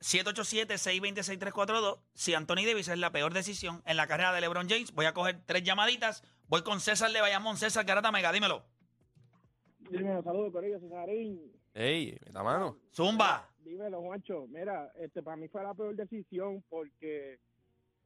787-626-342. 0.00 1.98
Si 2.14 2.34
Anthony 2.34 2.64
Davis 2.66 2.88
es 2.88 2.98
la 2.98 3.10
peor 3.12 3.32
decisión 3.32 3.82
en 3.86 3.96
la 3.96 4.06
carrera 4.06 4.32
de 4.32 4.40
LeBron 4.42 4.68
James, 4.68 4.92
voy 4.92 5.06
a 5.06 5.14
coger 5.14 5.40
tres 5.46 5.62
llamaditas. 5.62 6.22
Voy 6.48 6.62
con 6.62 6.80
César 6.80 7.10
de 7.10 7.20
Bayamón. 7.20 7.56
César 7.56 7.84
Garata 7.84 8.12
Mega, 8.12 8.32
dímelo. 8.32 8.64
Dímelo, 9.90 10.22
saludos, 10.22 10.52
Corillo, 10.52 10.78
Cesarín. 10.80 11.52
Ey, 11.74 12.18
meta 12.26 12.42
mano. 12.42 12.78
Zumba. 12.94 13.48
Dímelo, 13.66 14.00
Juancho. 14.00 14.46
Mira, 14.46 14.92
este, 14.94 15.22
para 15.24 15.36
mí 15.36 15.48
fue 15.48 15.60
la 15.64 15.74
peor 15.74 15.96
decisión 15.96 16.62
porque 16.68 17.38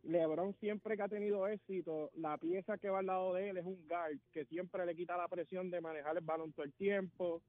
LeBron 0.04 0.54
siempre 0.54 0.96
que 0.96 1.02
ha 1.02 1.08
tenido 1.08 1.46
éxito, 1.46 2.10
la 2.14 2.38
pieza 2.38 2.78
que 2.78 2.88
va 2.88 3.00
al 3.00 3.06
lado 3.06 3.34
de 3.34 3.50
él 3.50 3.58
es 3.58 3.66
un 3.66 3.86
guard 3.86 4.16
que 4.32 4.46
siempre 4.46 4.86
le 4.86 4.96
quita 4.96 5.18
la 5.18 5.28
presión 5.28 5.70
de 5.70 5.82
manejar 5.82 6.16
el 6.16 6.24
balón 6.24 6.54
todo 6.54 6.64
el 6.64 6.72
tiempo, 6.72 7.42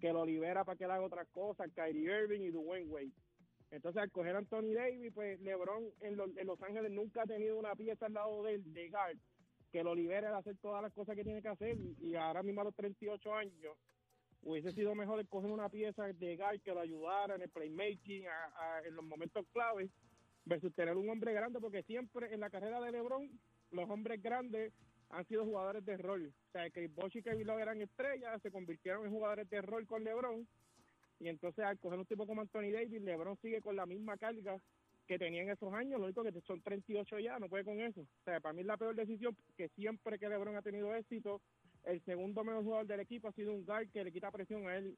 que 0.00 0.14
lo 0.14 0.24
libera 0.24 0.64
para 0.64 0.76
que 0.78 0.84
haga 0.86 1.02
otras 1.02 1.28
cosas, 1.28 1.70
Kyrie 1.74 2.22
Irving 2.22 2.40
y 2.40 2.50
Dwayne 2.50 2.88
Wade. 2.90 3.12
Entonces, 3.70 4.00
al 4.02 4.10
coger 4.10 4.34
a 4.34 4.38
Anthony 4.38 4.72
Davis, 4.72 5.12
pues 5.12 5.38
LeBron 5.40 5.84
en, 6.00 6.16
los- 6.16 6.34
en 6.38 6.46
Los 6.46 6.62
Ángeles 6.62 6.90
nunca 6.90 7.24
ha 7.24 7.26
tenido 7.26 7.58
una 7.58 7.74
pieza 7.76 8.06
al 8.06 8.14
lado 8.14 8.42
de 8.44 8.54
él, 8.54 8.72
de 8.72 8.88
guard, 8.88 9.18
que 9.70 9.82
lo 9.84 9.94
libere 9.94 10.28
de 10.28 10.34
hacer 10.36 10.56
todas 10.62 10.80
las 10.80 10.94
cosas 10.94 11.14
que 11.16 11.24
tiene 11.24 11.42
que 11.42 11.48
hacer. 11.48 11.76
Y 12.00 12.14
ahora 12.14 12.42
mismo 12.42 12.62
a 12.62 12.64
los 12.64 12.74
38 12.74 13.34
años, 13.34 13.76
hubiese 14.42 14.72
sido 14.72 14.94
mejor 14.94 15.20
escoger 15.20 15.50
una 15.50 15.68
pieza 15.68 16.04
de 16.04 16.36
guard 16.36 16.60
que 16.60 16.72
lo 16.72 16.80
ayudara 16.80 17.34
en 17.34 17.42
el 17.42 17.50
playmaking, 17.50 18.24
en 18.84 18.94
los 18.94 19.04
momentos 19.04 19.46
claves, 19.52 19.90
versus 20.44 20.74
tener 20.74 20.96
un 20.96 21.08
hombre 21.10 21.32
grande, 21.32 21.60
porque 21.60 21.82
siempre 21.82 22.32
en 22.32 22.40
la 22.40 22.50
carrera 22.50 22.80
de 22.80 22.92
LeBron, 22.92 23.30
los 23.70 23.90
hombres 23.90 24.22
grandes 24.22 24.72
han 25.10 25.26
sido 25.26 25.44
jugadores 25.44 25.84
de 25.84 25.96
rol. 25.96 26.32
O 26.48 26.52
sea, 26.52 26.70
que 26.70 26.88
Bosch 26.88 27.16
y 27.16 27.22
Kevin 27.22 27.46
Love 27.46 27.60
eran 27.60 27.80
estrellas, 27.80 28.40
se 28.42 28.50
convirtieron 28.50 29.04
en 29.04 29.12
jugadores 29.12 29.48
de 29.50 29.60
rol 29.62 29.86
con 29.86 30.04
LeBron. 30.04 30.46
Y 31.20 31.28
entonces 31.28 31.64
al 31.64 31.78
coger 31.78 31.98
un 31.98 32.06
tipo 32.06 32.26
como 32.26 32.42
Anthony 32.42 32.70
Davis, 32.72 33.02
LeBron 33.02 33.36
sigue 33.42 33.60
con 33.60 33.76
la 33.76 33.86
misma 33.86 34.16
carga 34.16 34.58
que 35.06 35.18
tenía 35.18 35.42
en 35.42 35.50
esos 35.50 35.72
años, 35.72 35.98
lo 35.98 36.04
único 36.04 36.22
que 36.22 36.38
son 36.42 36.60
38 36.60 37.18
ya, 37.18 37.38
no 37.38 37.48
puede 37.48 37.64
con 37.64 37.80
eso. 37.80 38.02
O 38.02 38.24
sea, 38.24 38.40
para 38.40 38.52
mí 38.52 38.60
es 38.60 38.66
la 38.66 38.76
peor 38.76 38.94
decisión, 38.94 39.34
que 39.56 39.68
siempre 39.70 40.18
que 40.18 40.28
LeBron 40.28 40.56
ha 40.56 40.62
tenido 40.62 40.94
éxito, 40.94 41.40
el 41.88 42.04
segundo 42.04 42.44
mejor 42.44 42.62
jugador 42.64 42.86
del 42.86 43.00
equipo 43.00 43.28
ha 43.28 43.32
sido 43.32 43.52
un 43.52 43.64
guard 43.64 43.88
que 43.90 44.04
le 44.04 44.12
quita 44.12 44.30
presión 44.30 44.66
a 44.68 44.76
él 44.76 44.96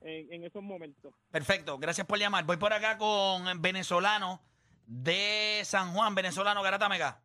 en, 0.00 0.32
en 0.32 0.44
esos 0.44 0.62
momentos. 0.62 1.12
Perfecto, 1.30 1.78
gracias 1.78 2.06
por 2.06 2.18
llamar. 2.18 2.44
Voy 2.44 2.56
por 2.56 2.72
acá 2.72 2.96
con 2.98 3.44
venezolano 3.60 4.40
de 4.86 5.60
San 5.64 5.92
Juan, 5.92 6.14
venezolano 6.14 6.62
Garata 6.62 6.88
Mega. 6.88 7.20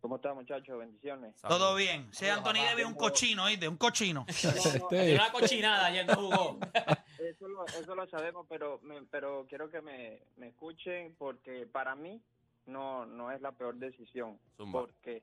¿Cómo 0.00 0.16
está, 0.16 0.32
muchachos? 0.34 0.78
Bendiciones. 0.78 1.34
Todo 1.40 1.74
bien. 1.74 2.06
Sea 2.12 2.34
Anthony 2.36 2.62
Davis 2.64 2.84
un 2.86 2.94
cochino, 2.94 3.44
¿oíste? 3.44 3.66
Un 3.66 3.76
cochino. 3.76 4.24
Tiene 4.88 5.14
una 5.14 5.32
cochinada 5.32 5.86
ayer 5.86 6.06
no 6.06 6.14
jugó. 6.14 6.58
Eso 7.18 7.48
lo, 7.48 7.66
eso 7.66 7.94
lo 7.96 8.06
sabemos, 8.08 8.46
pero 8.48 8.78
me- 8.82 9.02
pero 9.10 9.46
quiero 9.48 9.68
que 9.68 9.80
me, 9.80 10.20
me 10.36 10.48
escuchen 10.48 11.16
porque 11.18 11.66
para 11.66 11.96
mí 11.96 12.22
no 12.66 13.04
no 13.06 13.32
es 13.32 13.40
la 13.40 13.50
peor 13.52 13.74
decisión. 13.76 14.38
Zumba. 14.56 14.80
Porque, 14.82 15.22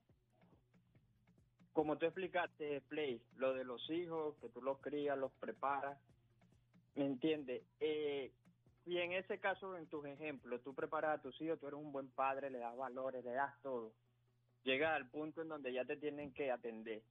como 1.73 1.97
tú 1.97 2.05
explicaste, 2.05 2.81
Play, 2.81 3.21
lo 3.37 3.53
de 3.53 3.63
los 3.63 3.89
hijos, 3.89 4.35
que 4.37 4.49
tú 4.49 4.61
los 4.61 4.79
crías, 4.79 5.17
los 5.17 5.31
preparas, 5.33 5.97
¿me 6.95 7.05
entiendes? 7.05 7.63
Eh, 7.79 8.31
y 8.85 8.97
en 8.97 9.13
ese 9.13 9.39
caso, 9.39 9.75
en 9.77 9.87
tus 9.87 10.05
ejemplos, 10.05 10.61
tú 10.63 10.73
preparas 10.73 11.19
a 11.19 11.21
tus 11.21 11.39
hijos, 11.41 11.59
tú 11.59 11.67
eres 11.67 11.79
un 11.79 11.91
buen 11.91 12.09
padre, 12.09 12.49
le 12.49 12.59
das 12.59 12.75
valores, 12.77 13.23
le 13.23 13.31
das 13.31 13.59
todo. 13.61 13.93
Llega 14.63 14.93
al 14.95 15.09
punto 15.09 15.41
en 15.41 15.49
donde 15.49 15.73
ya 15.73 15.83
te 15.85 15.97
tienen 15.97 16.33
que 16.33 16.51
atender. 16.51 17.01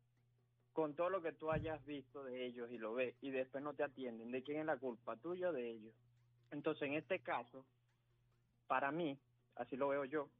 Con 0.73 0.95
todo 0.95 1.11
lo 1.11 1.21
que 1.21 1.33
tú 1.33 1.51
hayas 1.51 1.85
visto 1.85 2.25
de 2.25 2.47
ellos 2.47 2.71
y 2.71 2.79
lo 2.79 2.95
ves, 2.95 3.15
y 3.21 3.31
después 3.31 3.63
no 3.63 3.75
te 3.75 3.83
atienden, 3.83 4.31
¿de 4.31 4.43
quién 4.43 4.61
es 4.61 4.67
la 4.67 4.79
culpa? 4.79 5.17
¿Tuya 5.17 5.51
o 5.51 5.53
de 5.53 5.71
ellos? 5.71 5.95
Entonces, 6.51 6.85
en 6.85 6.95
este 6.95 7.21
caso, 7.21 7.67
para 8.67 8.91
mí, 8.91 9.19
así 9.57 9.77
lo 9.77 9.89
veo 9.89 10.05
yo, 10.07 10.31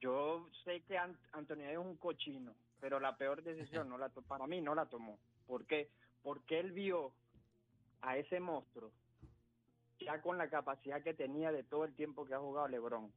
yo 0.00 0.50
sé 0.64 0.82
que 0.82 0.98
Ant- 0.98 1.18
Antonio 1.32 1.68
es 1.68 1.78
un 1.78 1.96
cochino, 1.96 2.54
pero 2.80 3.00
la 3.00 3.16
peor 3.16 3.42
decisión 3.42 3.88
no 3.88 3.98
la 3.98 4.08
para 4.08 4.46
mí 4.46 4.60
no 4.60 4.74
la 4.74 4.86
tomó. 4.86 5.18
¿Por 5.46 5.66
qué? 5.66 5.90
Porque 6.22 6.60
él 6.60 6.72
vio 6.72 7.12
a 8.00 8.16
ese 8.16 8.40
monstruo 8.40 8.92
ya 10.00 10.20
con 10.20 10.38
la 10.38 10.48
capacidad 10.48 11.02
que 11.02 11.14
tenía 11.14 11.52
de 11.52 11.62
todo 11.62 11.84
el 11.84 11.94
tiempo 11.94 12.24
que 12.24 12.34
ha 12.34 12.38
jugado 12.38 12.68
LeBron. 12.68 13.12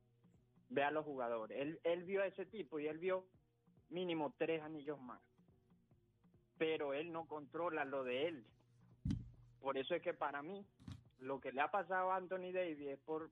Ve 0.70 0.84
a 0.84 0.92
los 0.92 1.06
jugadores. 1.06 1.60
Él, 1.60 1.80
él 1.84 2.04
vio 2.04 2.22
a 2.22 2.28
ese 2.28 2.46
tipo 2.46 2.80
y 2.80 2.88
él 2.88 2.98
vio 2.98 3.26
mínimo 3.90 4.34
tres 4.38 4.62
anillos 4.62 5.00
más. 5.00 5.22
Pero 6.58 6.94
él 6.94 7.12
no 7.12 7.26
controla 7.26 7.86
lo 7.86 8.04
de 8.04 8.28
él. 8.28 8.46
Por 9.60 9.78
eso 9.78 9.96
es 9.96 10.02
que 10.02 10.14
para 10.14 10.42
mí, 10.42 10.66
lo 11.20 11.40
que 11.40 11.52
le 11.52 11.62
ha 11.62 11.72
pasado 11.72 12.12
a 12.12 12.18
Anthony 12.18 12.52
Davis 12.54 12.80
es 12.80 13.00
por, 13.00 13.30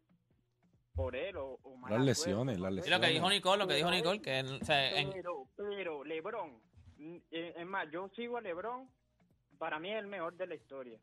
por 0.95 1.15
él 1.15 1.35
o, 1.37 1.59
o 1.61 1.79
Las 1.89 2.01
lesiones, 2.03 2.59
las. 2.59 2.73
Sí, 2.83 2.89
lo 2.89 2.99
que 2.99 3.07
dijo 3.07 3.29
Nicole, 3.29 3.57
lo 3.63 3.67
que 3.67 3.75
dijo 3.75 3.91
Nicole, 3.91 4.21
que 4.21 4.39
o 4.41 4.65
sea, 4.65 4.97
en- 4.99 5.11
Pero, 5.11 5.47
pero 5.55 6.03
LeBron, 6.03 6.59
eh, 7.31 7.53
es 7.57 7.65
más, 7.65 7.89
yo 7.91 8.09
sigo 8.15 8.37
a 8.37 8.41
LeBron, 8.41 8.89
para 9.57 9.79
mí 9.79 9.91
es 9.91 9.99
el 9.99 10.07
mejor 10.07 10.35
de 10.35 10.47
la 10.47 10.55
historia. 10.55 10.97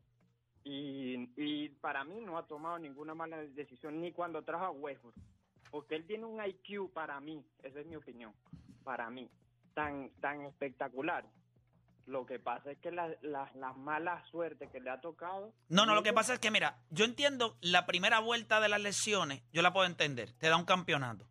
Y, 0.64 1.28
y 1.36 1.68
para 1.80 2.04
mí 2.04 2.20
no 2.20 2.38
ha 2.38 2.46
tomado 2.46 2.78
ninguna 2.78 3.14
mala 3.14 3.38
decisión, 3.38 4.00
ni 4.00 4.12
cuando 4.12 4.42
trajo 4.42 4.64
a 4.66 4.70
Westbrook. 4.70 5.14
Porque 5.70 5.96
él 5.96 6.06
tiene 6.06 6.24
un 6.24 6.42
IQ 6.44 6.92
para 6.92 7.18
mí, 7.20 7.44
esa 7.62 7.80
es 7.80 7.86
mi 7.86 7.96
opinión, 7.96 8.32
para 8.84 9.10
mí, 9.10 9.28
tan, 9.74 10.10
tan 10.20 10.42
espectacular. 10.42 11.24
Lo 12.06 12.26
que 12.26 12.38
pasa 12.38 12.72
es 12.72 12.78
que 12.78 12.90
la, 12.90 13.08
la, 13.22 13.50
la 13.54 13.72
mala 13.74 14.24
suerte 14.30 14.68
que 14.70 14.80
le 14.80 14.90
ha 14.90 15.00
tocado... 15.00 15.52
No, 15.68 15.86
no, 15.86 15.94
lo 15.94 16.02
que 16.02 16.12
pasa 16.12 16.34
es 16.34 16.40
que, 16.40 16.50
mira, 16.50 16.78
yo 16.90 17.04
entiendo 17.04 17.56
la 17.60 17.86
primera 17.86 18.18
vuelta 18.18 18.60
de 18.60 18.68
las 18.68 18.80
lesiones, 18.80 19.42
yo 19.52 19.62
la 19.62 19.72
puedo 19.72 19.86
entender, 19.86 20.32
te 20.32 20.48
da 20.48 20.56
un 20.56 20.64
campeonato. 20.64 21.26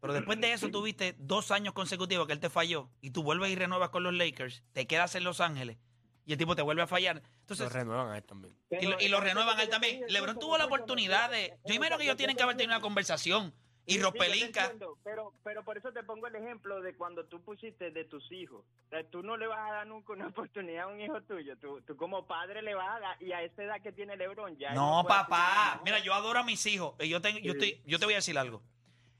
Pero 0.00 0.14
después 0.14 0.40
de 0.40 0.52
eso 0.52 0.70
tuviste 0.70 1.14
dos 1.18 1.50
años 1.50 1.74
consecutivos 1.74 2.26
que 2.26 2.32
él 2.32 2.40
te 2.40 2.48
falló 2.50 2.88
y 3.00 3.10
tú 3.10 3.22
vuelves 3.22 3.50
y 3.50 3.54
renuevas 3.54 3.90
con 3.90 4.02
los 4.02 4.14
Lakers, 4.14 4.64
te 4.72 4.86
quedas 4.86 5.14
en 5.14 5.24
Los 5.24 5.40
Ángeles 5.40 5.76
y 6.24 6.32
el 6.32 6.38
tipo 6.38 6.56
te 6.56 6.62
vuelve 6.62 6.82
a 6.82 6.86
fallar. 6.86 7.22
Entonces, 7.40 7.66
Lo 7.66 7.70
renuevan 7.70 8.08
a 8.08 8.16
él 8.16 8.24
también. 8.24 8.56
y, 8.80 8.86
lo- 8.86 8.98
y 9.00 9.08
lo 9.08 9.20
renuevan 9.20 9.58
a 9.58 9.62
él 9.62 9.68
también. 9.68 10.04
LeBron 10.08 10.38
tuvo 10.38 10.56
la 10.58 10.64
oportunidad 10.66 11.30
de... 11.30 11.58
Yo 11.66 11.74
imagino 11.74 11.98
que 11.98 12.04
ellos 12.04 12.16
tienen 12.16 12.36
que 12.36 12.42
haber 12.42 12.56
tenido 12.56 12.74
una 12.76 12.80
conversación. 12.82 13.52
Y 13.86 13.94
Sí, 13.94 14.00
te 14.00 14.44
entiendo, 14.44 14.98
pero, 15.02 15.32
pero 15.42 15.64
por 15.64 15.76
eso 15.76 15.92
te 15.92 16.02
pongo 16.02 16.26
el 16.26 16.36
ejemplo 16.36 16.80
de 16.80 16.94
cuando 16.94 17.24
tú 17.24 17.42
pusiste 17.42 17.90
de 17.90 18.04
tus 18.04 18.30
hijos. 18.30 18.64
O 18.86 18.88
sea, 18.88 19.02
tú 19.10 19.22
no 19.22 19.36
le 19.36 19.46
vas 19.46 19.58
a 19.68 19.72
dar 19.72 19.86
nunca 19.86 20.12
una 20.12 20.26
oportunidad 20.28 20.84
a 20.84 20.86
un 20.86 21.00
hijo 21.00 21.20
tuyo. 21.22 21.56
Tú, 21.58 21.80
tú 21.82 21.96
como 21.96 22.26
padre 22.26 22.62
le 22.62 22.74
vas 22.74 22.96
a 22.96 23.00
dar, 23.00 23.22
y 23.22 23.32
a 23.32 23.42
esa 23.42 23.64
edad 23.64 23.82
que 23.82 23.92
tiene 23.92 24.16
LeBron 24.16 24.56
ya. 24.58 24.74
No, 24.74 25.04
papá. 25.06 25.80
Mira, 25.84 25.98
yo 25.98 26.14
adoro 26.14 26.38
a 26.38 26.44
mis 26.44 26.64
hijos. 26.66 26.94
Y 27.00 27.08
Yo, 27.08 27.20
tengo, 27.20 27.38
yo, 27.40 27.52
estoy, 27.52 27.82
yo 27.86 27.98
te 27.98 28.04
voy 28.04 28.14
a 28.14 28.18
decir 28.18 28.38
algo. 28.38 28.62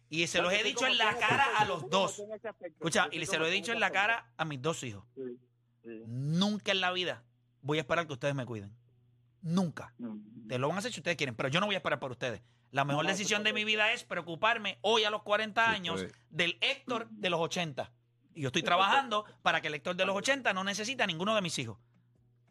Y 0.08 0.26
se 0.26 0.38
No, 0.38 0.44
los 0.44 0.52
he 0.52 0.62
dicho 0.62 0.86
en 0.86 0.98
la 0.98 1.16
cara 1.16 1.46
a 1.56 1.64
los 1.64 1.88
dos. 1.88 2.18
Escucha, 2.18 3.08
y 3.12 3.20
se 3.20 3.26
cómo 3.26 3.38
lo 3.40 3.46
he 3.46 3.50
dicho 3.50 3.72
en 3.72 3.80
la 3.80 3.90
cara 3.90 4.32
a 4.36 4.44
mis 4.44 4.60
dos 4.60 4.82
hijos. 4.82 5.04
Sí, 5.14 5.38
sí. 5.84 6.02
Nunca 6.06 6.72
en 6.72 6.80
la 6.80 6.92
vida 6.92 7.22
voy 7.62 7.78
a 7.78 7.82
esperar 7.82 8.06
que 8.06 8.12
ustedes 8.12 8.34
me 8.34 8.44
cuiden. 8.44 8.74
Nunca. 9.42 9.94
Te 10.48 10.58
lo 10.58 10.68
van 10.68 10.76
a 10.76 10.78
hacer 10.80 10.92
si 10.92 11.00
ustedes 11.00 11.16
quieren, 11.16 11.34
pero 11.34 11.48
yo 11.48 11.60
no 11.60 11.66
voy 11.66 11.74
a 11.74 11.78
esperar 11.78 11.98
por 12.00 12.10
ustedes. 12.10 12.42
La 12.70 12.84
mejor 12.84 13.04
No, 13.04 13.10
no, 13.10 13.16
decisión 13.16 13.42
de 13.42 13.52
mi 13.52 13.64
vida 13.64 13.92
es 13.92 14.04
preocuparme 14.04 14.78
hoy 14.82 15.04
a 15.04 15.10
los 15.10 15.22
40 15.22 15.64
Sí, 15.64 15.70
años 15.74 16.00
puede. 16.02 16.12
del 16.30 16.58
Héctor 16.60 17.08
de 17.10 17.30
los 17.30 17.40
80. 17.40 17.90
Y 18.34 18.42
yo 18.42 18.48
estoy 18.48 18.62
trabajando 18.62 19.24
para 19.42 19.60
que 19.60 19.68
el 19.68 19.74
Héctor 19.74 19.96
de 19.96 20.04
los 20.06 20.16
80 20.16 20.52
no 20.52 20.62
necesite 20.62 21.02
a 21.02 21.06
ninguno 21.06 21.34
de 21.34 21.40
mis 21.42 21.58
hijos. 21.58 21.78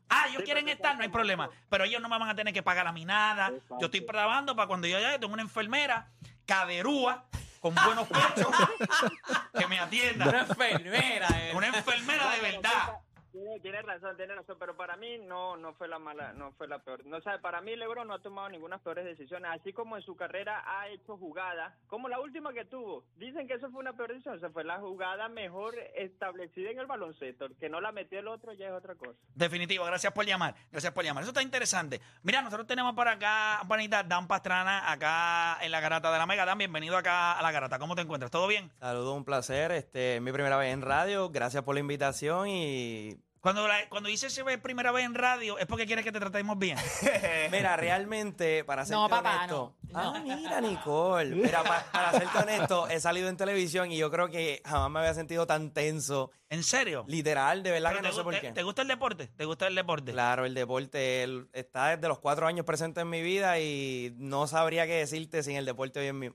Ah, 0.10 0.26
ellos 0.28 0.40
Sí, 0.40 0.46
quieren 0.46 0.68
estar, 0.68 0.96
no 0.98 1.04
hay 1.04 1.10
problema. 1.10 1.50
Pero 1.70 1.84
ellos 1.86 2.02
no 2.02 2.10
me 2.10 2.18
van 2.18 2.28
a 2.30 2.36
tener 2.36 2.54
que 2.54 2.64
pagar 2.64 2.88
a 2.88 2.92
mí 2.92 3.06
nada. 3.06 3.52
Yo 3.80 3.86
estoy 3.86 4.02
trabajando 4.06 4.56
para 4.56 4.68
cuando 4.68 4.88
yo 4.88 5.00
ya 5.00 5.18
tengo 5.20 5.32
una 5.34 5.44
enfermera, 5.44 6.12
caderúa, 6.46 7.26
con 7.62 7.76
buenos 7.76 8.08
pechos, 8.08 8.48
que 9.58 9.68
me 9.68 9.80
atienda. 9.80 10.28
una 10.30 10.40
enfermera. 10.42 11.28
eh. 11.50 11.52
Una 11.56 11.68
enfermera 11.68 12.30
de 12.32 12.42
verdad. 12.42 12.98
Tiene, 13.32 13.60
tiene 13.60 13.82
razón, 13.82 14.18
tiene 14.18 14.36
razón, 14.36 14.58
pero 14.60 14.76
para 14.76 14.98
mí 14.98 15.18
no 15.20 15.58
no 15.58 15.74
fue 15.74 15.88
la 15.88 16.00
mala, 16.00 16.34
no 16.34 16.52
fue 16.54 16.68
la 16.68 16.80
peor. 16.80 17.06
No 17.06 17.22
sabe, 17.22 17.40
para 17.40 17.62
mí 17.62 17.76
LeBron 17.76 18.08
no 18.08 18.16
ha 18.16 18.22
tomado 18.22 18.50
ninguna 18.50 18.80
peores 18.80 19.06
decisiones, 19.06 19.52
así 19.54 19.74
como 19.74 19.98
en 19.98 20.04
su 20.04 20.16
carrera 20.16 20.64
ha 20.66 20.88
hecho 20.90 21.18
jugadas, 21.18 21.74
como 21.88 22.10
la 22.10 22.20
última 22.20 22.54
que 22.54 22.66
tuvo. 22.66 23.04
Dicen 23.18 23.48
que 23.48 23.56
eso 23.56 23.70
fue 23.72 23.82
una 23.82 23.94
peor 23.94 24.10
decisión, 24.10 24.44
o 24.44 24.50
fue 24.52 24.64
la 24.64 24.80
jugada 24.80 25.30
mejor 25.30 25.76
establecida 25.96 26.72
en 26.72 26.80
el 26.80 26.88
baloncesto, 26.88 27.48
que 27.60 27.70
no 27.70 27.82
la 27.82 27.92
metió 27.92 28.20
el 28.20 28.28
otro 28.28 28.54
ya 28.54 28.68
es 28.68 28.74
otra 28.74 28.96
cosa. 28.96 29.20
Definitivo, 29.36 29.86
gracias 29.86 30.14
por 30.14 30.26
llamar. 30.26 30.56
Gracias 30.72 30.94
por 30.94 31.04
llamar. 31.04 31.24
Eso 31.24 31.32
está 31.32 31.42
interesante. 31.42 32.02
Mira, 32.24 32.42
nosotros 32.42 32.68
tenemos 32.68 32.94
por 32.94 33.08
acá, 33.08 33.62
Panita, 33.68 34.04
Dan 34.04 34.28
Pastrana, 34.28 34.92
acá 34.92 35.58
en 35.62 35.72
la 35.72 35.80
garata 35.80 36.12
de 36.12 36.18
la 36.18 36.26
Mega. 36.26 36.46
Dan, 36.46 36.58
bienvenido 36.58 36.98
acá 36.98 37.38
a 37.38 37.42
la 37.42 37.52
garata. 37.52 37.80
¿Cómo 37.80 37.96
te 37.96 38.02
encuentras? 38.02 38.32
¿Todo 38.32 38.48
bien? 38.48 38.72
Saludos, 38.80 39.16
un 39.16 39.26
placer. 39.26 39.72
Este, 39.72 40.16
es 40.16 40.22
mi 40.22 40.32
primera 40.32 40.58
vez 40.58 40.74
en 40.74 40.82
radio. 40.82 41.30
Gracias 41.30 41.64
por 41.64 41.76
la 41.76 41.82
invitación 41.82 42.48
y 42.48 43.18
Cuando, 43.42 43.66
la- 43.70 43.88
cuando 43.88 44.10
dices 44.10 44.34
se 44.34 44.44
ve 44.44 44.58
primera 44.58 44.92
vez 44.92 45.06
en 45.06 45.16
radio, 45.16 45.58
es 45.58 45.66
porque 45.66 45.86
quieres 45.86 46.04
que 46.04 46.12
te 46.12 46.20
tratemos 46.20 46.58
bien. 46.60 46.78
Mira, 47.52 47.78
realmente, 47.78 48.66
para 48.66 48.86
ser 48.86 48.98
No, 48.98 49.08
papá, 49.08 49.36
honesto. 49.38 49.76
no. 49.84 50.00
Ah, 50.00 50.20
mira, 50.24 50.60
Nicole. 50.62 51.36
Mira, 51.36 51.64
pa- 51.64 51.86
para 51.92 52.12
serte 52.12 52.38
honesto, 52.38 52.88
he 52.90 53.00
salido 53.00 53.30
en 53.30 53.38
televisión 53.38 53.92
y 53.92 53.98
yo 53.98 54.12
creo 54.12 54.30
que 54.30 54.62
jamás 54.66 54.92
me 54.92 55.00
había 55.00 55.14
sentido 55.14 55.48
tan 55.48 55.72
tenso. 55.72 56.32
¿En 56.50 56.64
serio? 56.64 57.06
Literal, 57.08 57.64
de 57.64 57.72
verdad 57.72 57.92
Pero 57.92 58.02
que 58.02 58.08
no 58.10 58.14
sé 58.14 58.24
por 58.24 58.40
qué. 58.40 58.52
te- 58.52 58.64
gusta 58.64 58.82
el 58.82 58.88
deporte? 58.90 59.28
¿Te 59.28 59.46
gusta 59.46 59.68
el 59.68 59.76
deporte? 59.76 60.12
Claro, 60.12 60.46
el 60.46 60.54
deporte 60.54 61.24
él 61.24 61.48
está 61.54 61.96
desde 61.96 62.08
los 62.10 62.20
cuatro 62.20 62.46
años 62.46 62.66
presente 62.66 63.02
en 63.02 63.10
mi 63.10 63.22
vida 63.22 63.58
y 63.60 64.14
no 64.18 64.48
sabría 64.48 64.86
qué 64.86 64.96
decirte 64.96 65.44
sin 65.44 65.56
el 65.56 65.66
deporte 65.66 66.00
hoy 66.02 66.08
en 66.08 66.20
mi. 66.20 66.30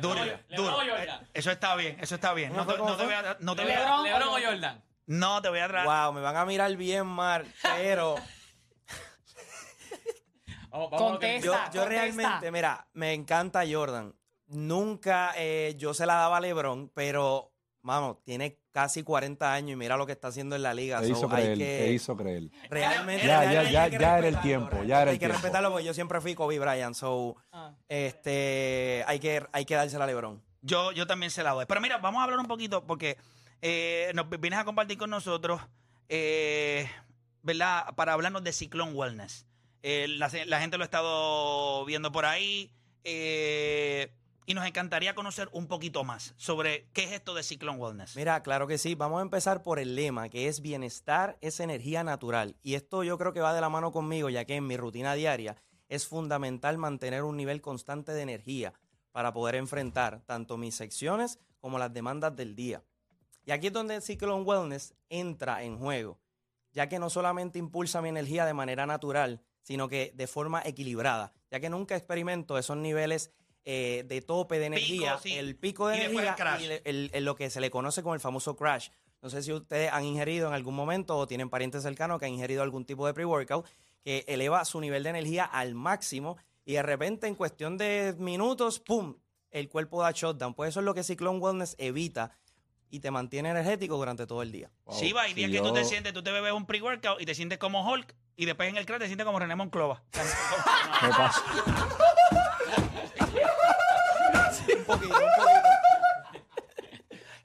Duro, 0.00 0.14
LeBron- 0.24 0.40
duro. 0.56 0.70
LeBron 0.70 0.74
o 0.74 0.96
Jordan. 0.96 1.22
Eh, 1.24 1.28
Eso 1.34 1.50
está 1.50 1.74
bien, 1.76 1.98
eso 2.00 2.14
está 2.14 2.32
bien. 2.32 2.54
No, 2.54 2.64
te- 2.66 2.78
no 2.78 2.96
te 2.96 3.04
voy 3.04 3.12
a, 3.12 3.36
no 3.40 3.56
te 3.56 3.62
voy 3.62 3.72
a- 3.72 3.78
LeBron, 3.80 4.04
LeBron 4.04 4.28
o 4.28 4.32
Jordan. 4.46 4.82
No 5.18 5.40
te 5.42 5.48
voy 5.48 5.58
a 5.60 5.68
tra- 5.68 5.84
Wow, 5.84 6.12
me 6.14 6.20
van 6.20 6.36
a 6.36 6.44
mirar 6.44 6.74
bien 6.76 7.06
mal, 7.06 7.46
pero 7.62 8.16
Vamos, 10.70 10.90
vamos 10.90 11.18
que- 11.18 11.40
Contesta. 11.40 11.46
yo, 11.46 11.52
yo 11.52 11.58
contesta. 11.82 11.88
realmente, 11.88 12.50
mira, 12.50 12.86
me 12.94 13.12
encanta 13.12 13.62
Jordan. 13.70 14.14
Nunca 14.46 15.32
eh, 15.36 15.74
yo 15.78 15.92
se 15.94 16.06
la 16.06 16.14
daba 16.14 16.38
a 16.38 16.40
LeBron, 16.40 16.90
pero, 16.94 17.52
vamos, 17.82 18.22
tiene 18.24 18.58
casi 18.70 19.02
40 19.02 19.52
años 19.52 19.72
y 19.72 19.76
mira 19.76 19.96
lo 19.98 20.06
que 20.06 20.12
está 20.12 20.28
haciendo 20.28 20.56
en 20.56 20.62
la 20.62 20.72
liga. 20.72 21.00
Te 21.00 21.06
so, 21.08 21.12
hizo 21.12 21.26
hay 21.26 21.30
creer, 21.42 21.58
que- 21.58 21.78
te 21.86 21.92
hizo 21.92 22.16
creer. 22.16 22.44
Realmente, 22.70 23.26
Ya, 23.26 23.40
realmente 23.40 23.72
ya, 23.72 23.82
hay 23.82 23.90
ya, 23.90 23.98
que 23.98 24.02
ya 24.02 24.18
era 24.18 24.28
el 24.28 24.40
tiempo, 24.40 24.82
ya 24.84 25.02
era 25.02 25.10
Hay 25.10 25.16
el 25.16 25.20
que 25.20 25.26
tiempo. 25.26 25.34
respetarlo 25.34 25.70
porque 25.70 25.84
yo 25.84 25.92
siempre 25.94 26.20
fui 26.22 26.34
Kobe 26.34 26.58
Bryant, 26.58 26.94
so, 26.94 27.36
Ah. 27.52 27.74
este, 27.88 29.04
hay 29.06 29.18
que, 29.20 29.44
hay 29.52 29.64
que 29.66 29.74
dársela 29.74 30.04
a 30.04 30.06
LeBron. 30.06 30.42
Yo, 30.62 30.92
yo 30.92 31.06
también 31.06 31.30
se 31.30 31.42
la 31.42 31.50
doy. 31.50 31.66
Pero 31.66 31.80
mira, 31.82 31.98
vamos 31.98 32.20
a 32.20 32.24
hablar 32.24 32.38
un 32.38 32.46
poquito 32.46 32.86
porque 32.86 33.18
eh, 33.62 34.12
nos 34.14 34.28
vienes 34.28 34.58
a 34.58 34.64
compartir 34.64 34.98
con 34.98 35.10
nosotros, 35.10 35.60
eh, 36.08 36.90
¿verdad? 37.42 37.94
Para 37.94 38.12
hablarnos 38.12 38.44
de 38.44 38.52
Ciclón 38.52 38.94
Wellness. 38.94 39.46
Eh, 39.82 40.06
la, 40.08 40.30
la 40.46 40.60
gente 40.60 40.76
lo 40.76 40.84
ha 40.84 40.84
estado 40.84 41.84
viendo 41.84 42.12
por 42.12 42.24
ahí 42.24 42.72
eh, 43.04 44.14
y 44.46 44.54
nos 44.54 44.66
encantaría 44.66 45.14
conocer 45.14 45.48
un 45.52 45.66
poquito 45.66 46.04
más 46.04 46.34
sobre 46.36 46.88
qué 46.92 47.04
es 47.04 47.12
esto 47.12 47.34
de 47.34 47.42
Ciclón 47.42 47.80
Wellness. 47.80 48.16
Mira, 48.16 48.42
claro 48.42 48.66
que 48.66 48.78
sí. 48.78 48.94
Vamos 48.94 49.20
a 49.20 49.22
empezar 49.22 49.62
por 49.62 49.78
el 49.78 49.96
lema, 49.96 50.28
que 50.28 50.48
es 50.48 50.60
bienestar 50.60 51.38
es 51.40 51.60
energía 51.60 52.04
natural. 52.04 52.56
Y 52.62 52.74
esto 52.74 53.02
yo 53.04 53.18
creo 53.18 53.32
que 53.32 53.40
va 53.40 53.54
de 53.54 53.60
la 53.60 53.68
mano 53.68 53.92
conmigo, 53.92 54.28
ya 54.28 54.44
que 54.44 54.56
en 54.56 54.66
mi 54.66 54.76
rutina 54.76 55.14
diaria 55.14 55.56
es 55.88 56.06
fundamental 56.06 56.78
mantener 56.78 57.22
un 57.22 57.36
nivel 57.36 57.60
constante 57.60 58.12
de 58.12 58.22
energía 58.22 58.72
para 59.12 59.32
poder 59.32 59.56
enfrentar 59.56 60.22
tanto 60.26 60.56
mis 60.56 60.74
secciones 60.74 61.38
como 61.60 61.78
las 61.78 61.92
demandas 61.92 62.34
del 62.34 62.56
día. 62.56 62.82
Y 63.44 63.50
aquí 63.50 63.68
es 63.68 63.72
donde 63.72 63.96
el 63.96 64.02
Cyclone 64.02 64.42
Wellness 64.44 64.94
entra 65.08 65.62
en 65.62 65.78
juego, 65.78 66.18
ya 66.72 66.88
que 66.88 66.98
no 66.98 67.10
solamente 67.10 67.58
impulsa 67.58 68.00
mi 68.02 68.08
energía 68.08 68.46
de 68.46 68.54
manera 68.54 68.86
natural, 68.86 69.40
sino 69.62 69.88
que 69.88 70.12
de 70.14 70.26
forma 70.26 70.62
equilibrada, 70.64 71.32
ya 71.50 71.60
que 71.60 71.70
nunca 71.70 71.96
experimento 71.96 72.56
esos 72.58 72.76
niveles 72.76 73.30
eh, 73.64 74.04
de 74.08 74.20
tope 74.22 74.58
de 74.58 74.66
energía, 74.66 75.18
sí. 75.22 75.34
el 75.34 75.54
pico 75.54 75.86
de 75.86 75.96
Y 75.98 76.00
el 76.00 76.10
energía 76.18 76.58
y 76.60 76.64
el- 76.64 76.82
el- 76.84 77.10
el- 77.14 77.24
lo 77.24 77.36
que 77.36 77.48
se 77.48 77.60
le 77.60 77.70
conoce 77.70 78.02
como 78.02 78.14
el 78.14 78.20
famoso 78.20 78.56
crash. 78.56 78.88
No 79.22 79.30
sé 79.30 79.40
si 79.40 79.52
ustedes 79.52 79.92
han 79.92 80.04
ingerido 80.04 80.48
en 80.48 80.54
algún 80.54 80.74
momento 80.74 81.16
o 81.16 81.28
tienen 81.28 81.48
parientes 81.48 81.84
cercanos 81.84 82.18
que 82.18 82.26
han 82.26 82.32
ingerido 82.32 82.64
algún 82.64 82.84
tipo 82.84 83.06
de 83.06 83.14
pre-workout 83.14 83.64
que 84.02 84.24
eleva 84.26 84.64
su 84.64 84.80
nivel 84.80 85.04
de 85.04 85.10
energía 85.10 85.44
al 85.44 85.76
máximo 85.76 86.36
y 86.64 86.72
de 86.72 86.82
repente 86.82 87.28
en 87.28 87.36
cuestión 87.36 87.78
de 87.78 88.16
minutos, 88.18 88.80
¡pum!, 88.80 89.14
el 89.52 89.68
cuerpo 89.68 90.02
da 90.02 90.10
shutdown. 90.10 90.54
Pues 90.54 90.70
eso 90.70 90.80
es 90.80 90.84
lo 90.84 90.92
que 90.92 91.04
Cyclone 91.04 91.38
Wellness 91.38 91.76
evita 91.78 92.32
y 92.92 93.00
te 93.00 93.10
mantiene 93.10 93.48
energético 93.48 93.96
durante 93.96 94.26
todo 94.26 94.42
el 94.42 94.52
día. 94.52 94.70
Wow, 94.84 94.98
sí, 94.98 95.12
va, 95.12 95.22
hay 95.22 95.32
días 95.32 95.50
si 95.50 95.56
que 95.56 95.62
tú 95.62 95.72
te 95.72 95.82
sientes, 95.84 96.12
tú 96.12 96.22
te 96.22 96.30
bebes 96.30 96.52
un 96.52 96.66
pre-workout 96.66 97.22
y 97.22 97.24
te 97.24 97.34
sientes 97.34 97.58
como 97.58 97.90
Hulk 97.90 98.14
y 98.36 98.44
después 98.44 98.68
en 98.68 98.76
el 98.76 98.84
crash 98.84 99.00
te 99.00 99.06
sientes 99.06 99.24
como 99.24 99.38
René 99.38 99.56
Monclova. 99.56 100.02
¿Qué 100.12 101.08
pasa? 101.08 101.42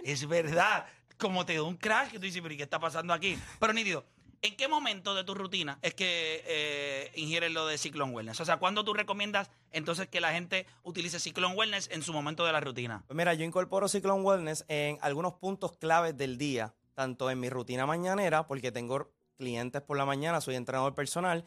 Es 0.03 0.27
verdad. 0.27 0.85
Como 1.17 1.45
te 1.45 1.55
da 1.55 1.63
un 1.63 1.77
crash 1.77 2.09
que 2.09 2.17
tú 2.17 2.25
dices, 2.25 2.41
pero 2.41 2.53
¿y 2.53 2.57
qué 2.57 2.63
está 2.63 2.79
pasando 2.79 3.13
aquí? 3.13 3.39
Pero 3.57 3.71
nítido, 3.71 4.05
¿en 4.41 4.55
qué 4.55 4.67
momento 4.67 5.15
de 5.15 5.23
tu 5.23 5.33
rutina 5.33 5.79
es 5.81 5.93
que 5.93 6.43
eh, 6.45 7.11
ingieres 7.15 7.51
lo 7.51 7.65
de 7.65 7.77
Cyclone 7.77 8.13
Wellness? 8.13 8.39
O 8.39 8.45
sea, 8.45 8.57
¿cuándo 8.57 8.83
tú 8.83 8.93
recomiendas 8.93 9.49
entonces 9.71 10.07
que 10.07 10.21
la 10.21 10.31
gente 10.31 10.65
utilice 10.83 11.19
Cyclone 11.19 11.55
Wellness 11.55 11.89
en 11.91 12.03
su 12.03 12.13
momento 12.13 12.45
de 12.45 12.51
la 12.51 12.59
rutina? 12.59 13.03
Pues 13.07 13.17
mira, 13.17 13.33
yo 13.33 13.43
incorporo 13.45 13.87
Cyclone 13.87 14.21
Wellness 14.21 14.65
en 14.67 14.97
algunos 15.01 15.33
puntos 15.33 15.77
claves 15.77 16.17
del 16.17 16.37
día, 16.37 16.75
tanto 16.93 17.29
en 17.29 17.39
mi 17.39 17.49
rutina 17.49 17.85
mañanera, 17.85 18.47
porque 18.47 18.71
tengo 18.71 19.11
clientes 19.37 19.81
por 19.81 19.97
la 19.97 20.05
mañana, 20.05 20.41
soy 20.41 20.55
entrenador 20.55 20.95
personal, 20.95 21.45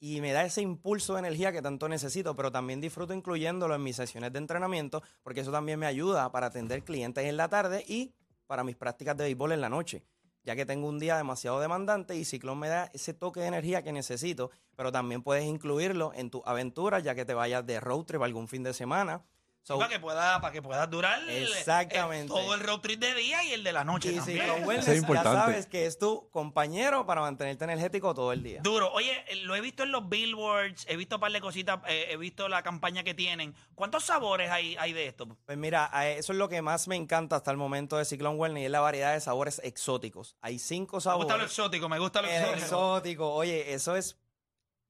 y 0.00 0.20
me 0.20 0.32
da 0.32 0.44
ese 0.44 0.60
impulso 0.60 1.14
de 1.14 1.20
energía 1.20 1.52
que 1.52 1.62
tanto 1.62 1.88
necesito, 1.88 2.36
pero 2.36 2.52
también 2.52 2.80
disfruto 2.80 3.14
incluyéndolo 3.14 3.74
en 3.74 3.82
mis 3.82 3.96
sesiones 3.96 4.32
de 4.32 4.38
entrenamiento, 4.38 5.02
porque 5.22 5.40
eso 5.40 5.50
también 5.50 5.78
me 5.78 5.86
ayuda 5.86 6.30
para 6.30 6.48
atender 6.48 6.84
clientes 6.84 7.24
en 7.24 7.36
la 7.36 7.48
tarde 7.48 7.84
y 7.88 8.12
para 8.46 8.64
mis 8.64 8.76
prácticas 8.76 9.16
de 9.16 9.24
béisbol 9.24 9.52
en 9.52 9.60
la 9.62 9.70
noche, 9.70 10.02
ya 10.44 10.54
que 10.54 10.66
tengo 10.66 10.88
un 10.88 10.98
día 10.98 11.16
demasiado 11.16 11.60
demandante 11.60 12.16
y 12.16 12.24
Ciclón 12.24 12.58
me 12.58 12.68
da 12.68 12.90
ese 12.92 13.14
toque 13.14 13.40
de 13.40 13.46
energía 13.46 13.82
que 13.82 13.92
necesito, 13.92 14.50
pero 14.76 14.92
también 14.92 15.22
puedes 15.22 15.44
incluirlo 15.44 16.12
en 16.14 16.30
tus 16.30 16.42
aventuras, 16.44 17.02
ya 17.02 17.14
que 17.14 17.24
te 17.24 17.34
vayas 17.34 17.66
de 17.66 17.80
road 17.80 18.04
trip 18.04 18.22
algún 18.22 18.48
fin 18.48 18.62
de 18.62 18.74
semana. 18.74 19.24
So, 19.66 19.78
para, 19.78 19.88
que 19.88 19.98
pueda, 19.98 20.40
para 20.42 20.52
que 20.52 20.60
puedas 20.60 20.90
durar 20.90 21.20
el- 21.26 21.44
Exactamente. 21.48 22.24
el- 22.24 22.28
todo 22.28 22.52
el 22.52 22.60
road 22.60 22.80
trip 22.80 23.00
de 23.00 23.14
día 23.14 23.42
y 23.44 23.52
el 23.52 23.64
de 23.64 23.72
la 23.72 23.82
noche 23.82 24.12
y 24.12 24.16
también. 24.16 24.40
Cyclone 24.40 24.66
Wellness, 24.66 24.88
es 24.88 25.06
ya 25.08 25.22
sabes 25.22 25.66
que 25.66 25.86
es 25.86 25.98
tu 25.98 26.28
compañero 26.28 27.06
para 27.06 27.22
mantenerte 27.22 27.64
energético 27.64 28.12
todo 28.14 28.32
el 28.32 28.42
día. 28.42 28.60
Duro. 28.62 28.92
Oye, 28.92 29.24
eh, 29.26 29.36
lo 29.36 29.56
he 29.56 29.62
visto 29.62 29.82
en 29.82 29.90
los 29.90 30.06
billboards, 30.06 30.84
he 30.86 30.96
visto 30.98 31.16
un 31.16 31.20
par 31.22 31.32
de 31.32 31.40
cositas, 31.40 31.80
eh, 31.88 32.08
he 32.10 32.16
visto 32.18 32.46
la 32.50 32.62
campaña 32.62 33.04
que 33.04 33.14
tienen. 33.14 33.54
¿Cuántos 33.74 34.04
sabores 34.04 34.50
hay, 34.50 34.76
hay 34.78 34.92
de 34.92 35.06
esto? 35.06 35.26
Pues 35.46 35.56
mira, 35.56 35.90
eso 36.14 36.32
es 36.32 36.38
lo 36.38 36.50
que 36.50 36.60
más 36.60 36.86
me 36.86 36.96
encanta 36.96 37.36
hasta 37.36 37.50
el 37.50 37.56
momento 37.56 37.96
de 37.96 38.04
Cyclone 38.04 38.36
Wellness 38.36 38.62
y 38.62 38.64
es 38.66 38.70
la 38.70 38.80
variedad 38.80 39.14
de 39.14 39.20
sabores 39.22 39.62
exóticos. 39.64 40.36
Hay 40.42 40.58
cinco 40.58 40.96
Me 40.98 41.00
sabores. 41.02 41.24
gusta 41.24 41.38
lo 41.38 41.44
exótico, 41.44 41.88
me 41.88 41.98
gusta 41.98 42.20
lo 42.20 42.28
El 42.28 42.34
exótico. 42.34 42.58
exótico. 42.64 43.34
Oye, 43.34 43.72
eso 43.72 43.96
es, 43.96 44.18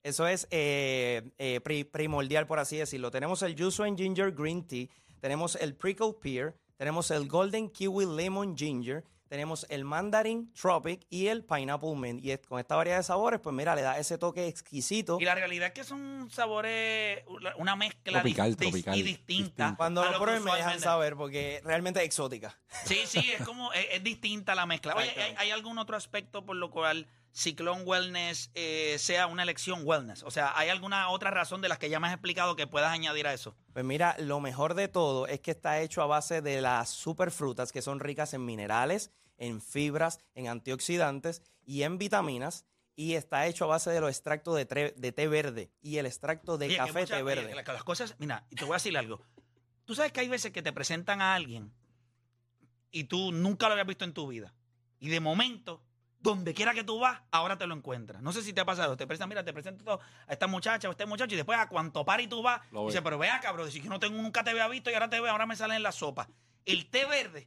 eso 0.04 0.26
es 0.28 0.46
eh, 0.52 1.22
eh, 1.38 1.60
pri- 1.62 1.84
primordial, 1.84 2.46
por 2.46 2.60
así 2.60 2.76
decirlo. 2.76 3.10
Tenemos 3.10 3.42
el 3.42 3.56
Yuzu 3.56 3.82
and 3.82 3.98
Ginger 3.98 4.30
Green 4.30 4.64
Tea, 4.66 4.86
tenemos 5.20 5.56
el 5.56 5.74
Prickle 5.74 6.12
Pear, 6.22 6.54
tenemos 6.76 7.10
el 7.10 7.26
Golden 7.26 7.68
Kiwi 7.70 8.04
Lemon 8.06 8.56
Ginger, 8.56 9.02
tenemos 9.28 9.66
el 9.70 9.84
Mandarin 9.84 10.52
Tropic 10.52 11.06
y 11.08 11.26
el 11.28 11.42
Pineapple 11.44 11.96
Mint. 11.96 12.22
Y 12.24 12.30
es- 12.32 12.40
con 12.46 12.60
esta 12.60 12.76
variedad 12.76 12.98
de 12.98 13.02
sabores, 13.02 13.40
pues 13.40 13.56
mira, 13.56 13.74
le 13.74 13.82
da 13.82 13.98
ese 13.98 14.18
toque 14.18 14.46
exquisito. 14.46 15.16
Y 15.18 15.24
la 15.24 15.34
realidad 15.34 15.68
es 15.68 15.72
que 15.74 15.82
son 15.82 16.28
sabores, 16.30 17.24
una 17.56 17.74
mezcla 17.74 18.20
Tropical, 18.20 18.52
dis- 18.52 18.56
tropical, 18.58 18.98
y 18.98 19.02
distinta. 19.02 19.32
distinta. 19.32 19.74
Cuando 19.76 20.04
lo 20.04 20.20
prueben 20.20 20.44
me 20.44 20.54
dejan 20.54 20.78
saber 20.78 21.16
porque 21.16 21.60
realmente 21.64 22.00
es 22.00 22.06
exótica. 22.06 22.56
Sí, 22.84 23.00
sí, 23.06 23.32
es 23.36 23.42
como, 23.44 23.72
es, 23.72 23.86
es 23.92 24.04
distinta 24.04 24.54
la 24.54 24.66
mezcla. 24.66 24.94
Oye, 24.94 25.10
¿hay, 25.16 25.34
hay 25.38 25.50
algún 25.50 25.78
otro 25.78 25.96
aspecto 25.96 26.44
por 26.44 26.56
lo 26.56 26.70
cual 26.70 27.08
Ciclón 27.34 27.82
Wellness 27.84 28.50
eh, 28.54 28.96
sea 28.98 29.26
una 29.26 29.42
elección 29.42 29.80
wellness? 29.84 30.22
O 30.22 30.30
sea, 30.30 30.56
¿hay 30.56 30.68
alguna 30.68 31.08
otra 31.08 31.30
razón 31.30 31.60
de 31.60 31.68
las 31.68 31.78
que 31.78 31.90
ya 31.90 31.98
me 31.98 32.06
has 32.06 32.12
explicado 32.14 32.54
que 32.56 32.66
puedas 32.66 32.92
añadir 32.92 33.26
a 33.26 33.34
eso? 33.34 33.56
Pues 33.72 33.84
mira, 33.84 34.14
lo 34.20 34.40
mejor 34.40 34.74
de 34.74 34.86
todo 34.88 35.26
es 35.26 35.40
que 35.40 35.50
está 35.50 35.80
hecho 35.80 36.00
a 36.02 36.06
base 36.06 36.42
de 36.42 36.60
las 36.60 36.90
superfrutas 36.90 37.72
que 37.72 37.82
son 37.82 37.98
ricas 37.98 38.34
en 38.34 38.44
minerales, 38.44 39.10
en 39.36 39.60
fibras, 39.60 40.20
en 40.34 40.46
antioxidantes 40.48 41.42
y 41.66 41.82
en 41.82 41.98
vitaminas. 41.98 42.66
Y 42.96 43.14
está 43.14 43.48
hecho 43.48 43.64
a 43.64 43.66
base 43.66 43.90
de 43.90 44.00
los 44.00 44.08
extractos 44.10 44.54
de, 44.54 44.68
tre- 44.68 44.94
de 44.94 45.10
té 45.10 45.26
verde 45.26 45.72
y 45.82 45.96
el 45.96 46.06
extracto 46.06 46.56
de 46.58 46.66
Oye, 46.66 46.76
café 46.76 47.04
té 47.06 47.14
oye, 47.14 47.22
verde. 47.24 47.64
que 47.64 47.72
las 47.72 47.82
cosas, 47.82 48.14
mira, 48.20 48.46
y 48.50 48.54
te 48.54 48.64
voy 48.64 48.74
a 48.74 48.76
decir 48.76 48.96
algo. 48.96 49.20
Tú 49.84 49.96
sabes 49.96 50.12
que 50.12 50.20
hay 50.20 50.28
veces 50.28 50.52
que 50.52 50.62
te 50.62 50.72
presentan 50.72 51.20
a 51.20 51.34
alguien 51.34 51.72
y 52.92 53.04
tú 53.04 53.32
nunca 53.32 53.66
lo 53.66 53.72
habías 53.72 53.88
visto 53.88 54.04
en 54.04 54.12
tu 54.12 54.28
vida. 54.28 54.54
Y 55.00 55.08
de 55.08 55.18
momento, 55.18 55.82
donde 56.24 56.54
quiera 56.54 56.72
que 56.72 56.82
tú 56.82 56.98
vas, 56.98 57.20
ahora 57.30 57.58
te 57.58 57.66
lo 57.66 57.74
encuentras. 57.74 58.22
No 58.22 58.32
sé 58.32 58.42
si 58.42 58.54
te 58.54 58.60
ha 58.62 58.64
pasado. 58.64 58.96
Te 58.96 59.06
presentan, 59.06 59.28
mira, 59.28 59.44
te 59.44 59.52
presento 59.52 60.00
a 60.26 60.32
esta 60.32 60.46
muchacha 60.46 60.88
o 60.88 60.90
a 60.90 60.92
este 60.92 61.04
muchacho 61.04 61.34
y 61.34 61.37
después 61.37 61.58
a 61.58 61.68
cuanto 61.68 62.02
par 62.04 62.20
y 62.22 62.26
tú 62.26 62.42
vas, 62.42 62.62
Lo 62.72 62.87
dice, 62.87 63.02
pero 63.02 63.18
vea, 63.18 63.40
cabrón, 63.40 63.70
si 63.70 63.82
yo 63.82 63.90
no 63.90 64.00
tengo, 64.00 64.20
nunca 64.20 64.42
te 64.42 64.50
había 64.50 64.66
visto 64.68 64.90
y 64.90 64.94
ahora 64.94 65.10
te 65.10 65.20
veo, 65.20 65.30
ahora 65.30 65.44
me 65.44 65.54
sale 65.54 65.76
en 65.76 65.82
la 65.82 65.92
sopa. 65.92 66.28
El 66.64 66.88
té 66.88 67.04
verde 67.04 67.46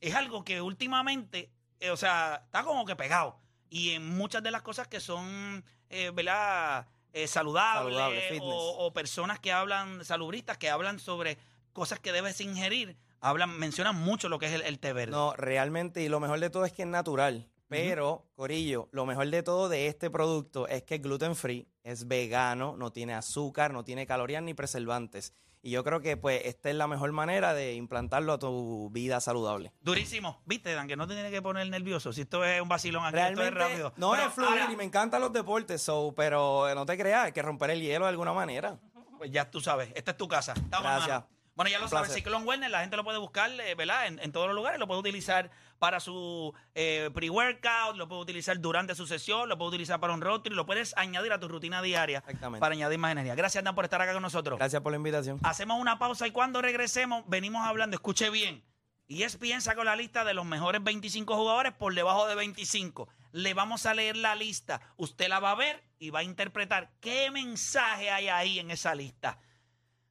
es 0.00 0.14
algo 0.14 0.42
que 0.42 0.62
últimamente, 0.62 1.52
eh, 1.80 1.90
o 1.90 1.96
sea, 1.98 2.40
está 2.46 2.64
como 2.64 2.86
que 2.86 2.96
pegado. 2.96 3.38
y 3.68 3.90
en 3.90 4.08
muchas 4.16 4.42
de 4.42 4.50
las 4.50 4.62
cosas 4.62 4.88
que 4.88 5.00
son, 5.00 5.64
eh, 5.90 6.10
¿verdad? 6.14 6.86
Eh, 7.12 7.26
saludables 7.26 7.96
Saludable, 7.96 8.38
o, 8.40 8.86
o 8.86 8.92
personas 8.94 9.38
que 9.38 9.52
hablan, 9.52 10.04
salubristas, 10.04 10.56
que 10.58 10.70
hablan 10.70 10.98
sobre 10.98 11.36
cosas 11.72 12.00
que 12.00 12.10
debes 12.12 12.40
ingerir, 12.40 12.96
hablan, 13.20 13.58
mencionan 13.58 13.96
mucho 13.96 14.28
lo 14.28 14.38
que 14.38 14.46
es 14.46 14.52
el, 14.52 14.62
el 14.62 14.78
té 14.78 14.92
verde. 14.94 15.12
No, 15.12 15.34
realmente, 15.36 16.02
y 16.02 16.08
lo 16.08 16.20
mejor 16.20 16.40
de 16.40 16.48
todo 16.50 16.64
es 16.64 16.72
que 16.72 16.82
es 16.82 16.88
natural. 16.88 17.48
Pero, 17.82 18.26
Corillo, 18.34 18.88
lo 18.92 19.06
mejor 19.06 19.28
de 19.28 19.42
todo 19.42 19.68
de 19.68 19.86
este 19.88 20.10
producto 20.10 20.68
es 20.68 20.82
que 20.82 20.96
es 20.96 21.02
gluten 21.02 21.34
free, 21.36 21.68
es 21.82 22.06
vegano, 22.06 22.76
no 22.76 22.92
tiene 22.92 23.14
azúcar, 23.14 23.72
no 23.72 23.84
tiene 23.84 24.06
calorías 24.06 24.42
ni 24.42 24.54
preservantes. 24.54 25.32
Y 25.62 25.70
yo 25.70 25.82
creo 25.82 26.00
que 26.02 26.18
pues 26.18 26.42
esta 26.44 26.68
es 26.68 26.76
la 26.76 26.86
mejor 26.86 27.10
manera 27.12 27.54
de 27.54 27.72
implantarlo 27.74 28.34
a 28.34 28.38
tu 28.38 28.90
vida 28.90 29.18
saludable. 29.20 29.72
Durísimo. 29.80 30.42
¿Viste, 30.44 30.74
Dan? 30.74 30.86
Que 30.86 30.94
no 30.94 31.06
te 31.06 31.14
tienes 31.14 31.32
que 31.32 31.40
poner 31.40 31.66
nervioso. 31.70 32.12
Si 32.12 32.20
esto 32.20 32.44
es 32.44 32.60
un 32.60 32.68
vacilón 32.68 33.02
aquí, 33.06 33.16
esto 33.16 33.30
es 33.30 33.36
Realmente, 33.36 33.58
rápido. 33.58 33.92
no 33.96 34.10
Pero 34.12 34.26
es 34.26 34.34
fluir 34.34 34.60
ahora, 34.60 34.72
y 34.72 34.76
me 34.76 34.84
encantan 34.84 35.22
los 35.22 35.32
deportes, 35.32 35.80
so, 35.80 36.12
pero 36.14 36.74
no 36.74 36.84
te 36.84 36.98
creas, 36.98 37.24
hay 37.24 37.32
que 37.32 37.40
romper 37.40 37.70
el 37.70 37.80
hielo 37.80 38.04
de 38.04 38.10
alguna 38.10 38.34
manera. 38.34 38.78
Pues 39.16 39.30
ya 39.30 39.50
tú 39.50 39.58
sabes, 39.60 39.90
esta 39.94 40.10
es 40.10 40.16
tu 40.18 40.28
casa. 40.28 40.52
Estamos, 40.52 40.82
Gracias. 40.82 41.24
Bueno, 41.54 41.70
ya 41.70 41.78
lo 41.78 41.88
sabes. 41.88 42.12
Ciclón 42.12 42.46
Wellness, 42.46 42.70
la 42.70 42.80
gente 42.80 42.96
lo 42.96 43.04
puede 43.04 43.18
buscar, 43.18 43.50
eh, 43.60 43.74
¿verdad? 43.74 44.06
En, 44.06 44.18
en 44.18 44.32
todos 44.32 44.46
los 44.46 44.56
lugares, 44.56 44.80
lo 44.80 44.86
puede 44.86 45.00
utilizar 45.00 45.50
para 45.78 46.00
su 46.00 46.54
eh, 46.74 47.10
pre-workout, 47.14 47.96
lo 47.96 48.08
puede 48.08 48.22
utilizar 48.22 48.58
durante 48.60 48.94
su 48.94 49.06
sesión, 49.06 49.48
lo 49.48 49.58
puede 49.58 49.68
utilizar 49.68 50.00
para 50.00 50.14
un 50.14 50.20
road 50.20 50.40
trip, 50.40 50.54
lo 50.54 50.66
puedes 50.66 50.96
añadir 50.96 51.32
a 51.32 51.38
tu 51.38 51.46
rutina 51.46 51.82
diaria 51.82 52.18
Exactamente. 52.18 52.60
para 52.60 52.74
añadir 52.74 52.98
más 52.98 53.12
energía. 53.12 53.34
Gracias, 53.34 53.62
Dan, 53.62 53.74
por 53.74 53.84
estar 53.84 54.00
acá 54.00 54.12
con 54.14 54.22
nosotros. 54.22 54.58
Gracias 54.58 54.82
por 54.82 54.92
la 54.92 54.96
invitación. 54.96 55.38
Hacemos 55.42 55.80
una 55.80 55.98
pausa 55.98 56.26
y 56.26 56.30
cuando 56.30 56.62
regresemos 56.62 57.24
venimos 57.28 57.66
hablando, 57.66 57.96
escuche 57.96 58.30
bien. 58.30 58.64
Y 59.06 59.22
es 59.24 59.36
piensa 59.36 59.74
con 59.74 59.84
la 59.84 59.96
lista 59.96 60.24
de 60.24 60.32
los 60.32 60.46
mejores 60.46 60.82
25 60.82 61.36
jugadores 61.36 61.74
por 61.74 61.94
debajo 61.94 62.26
de 62.26 62.34
25. 62.34 63.08
Le 63.32 63.52
vamos 63.52 63.84
a 63.84 63.92
leer 63.92 64.16
la 64.16 64.34
lista. 64.34 64.80
Usted 64.96 65.28
la 65.28 65.40
va 65.40 65.50
a 65.50 65.54
ver 65.54 65.84
y 65.98 66.08
va 66.10 66.20
a 66.20 66.22
interpretar 66.22 66.90
qué 67.00 67.30
mensaje 67.30 68.10
hay 68.10 68.28
ahí 68.28 68.58
en 68.58 68.70
esa 68.70 68.94
lista. 68.94 69.38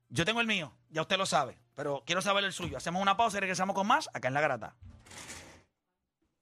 Yo 0.09 0.25
tengo 0.25 0.41
el 0.41 0.47
mío, 0.47 0.77
ya 0.93 1.01
usted 1.01 1.17
lo 1.17 1.25
sabe, 1.25 1.57
pero 1.75 2.03
quiero 2.05 2.21
saber 2.21 2.43
el 2.43 2.53
suyo. 2.53 2.77
Hacemos 2.77 3.01
una 3.01 3.17
pausa 3.17 3.37
y 3.37 3.39
regresamos 3.41 3.75
con 3.75 3.87
más 3.87 4.09
acá 4.13 4.27
en 4.29 4.35
La 4.35 4.41
Grata. 4.41 4.75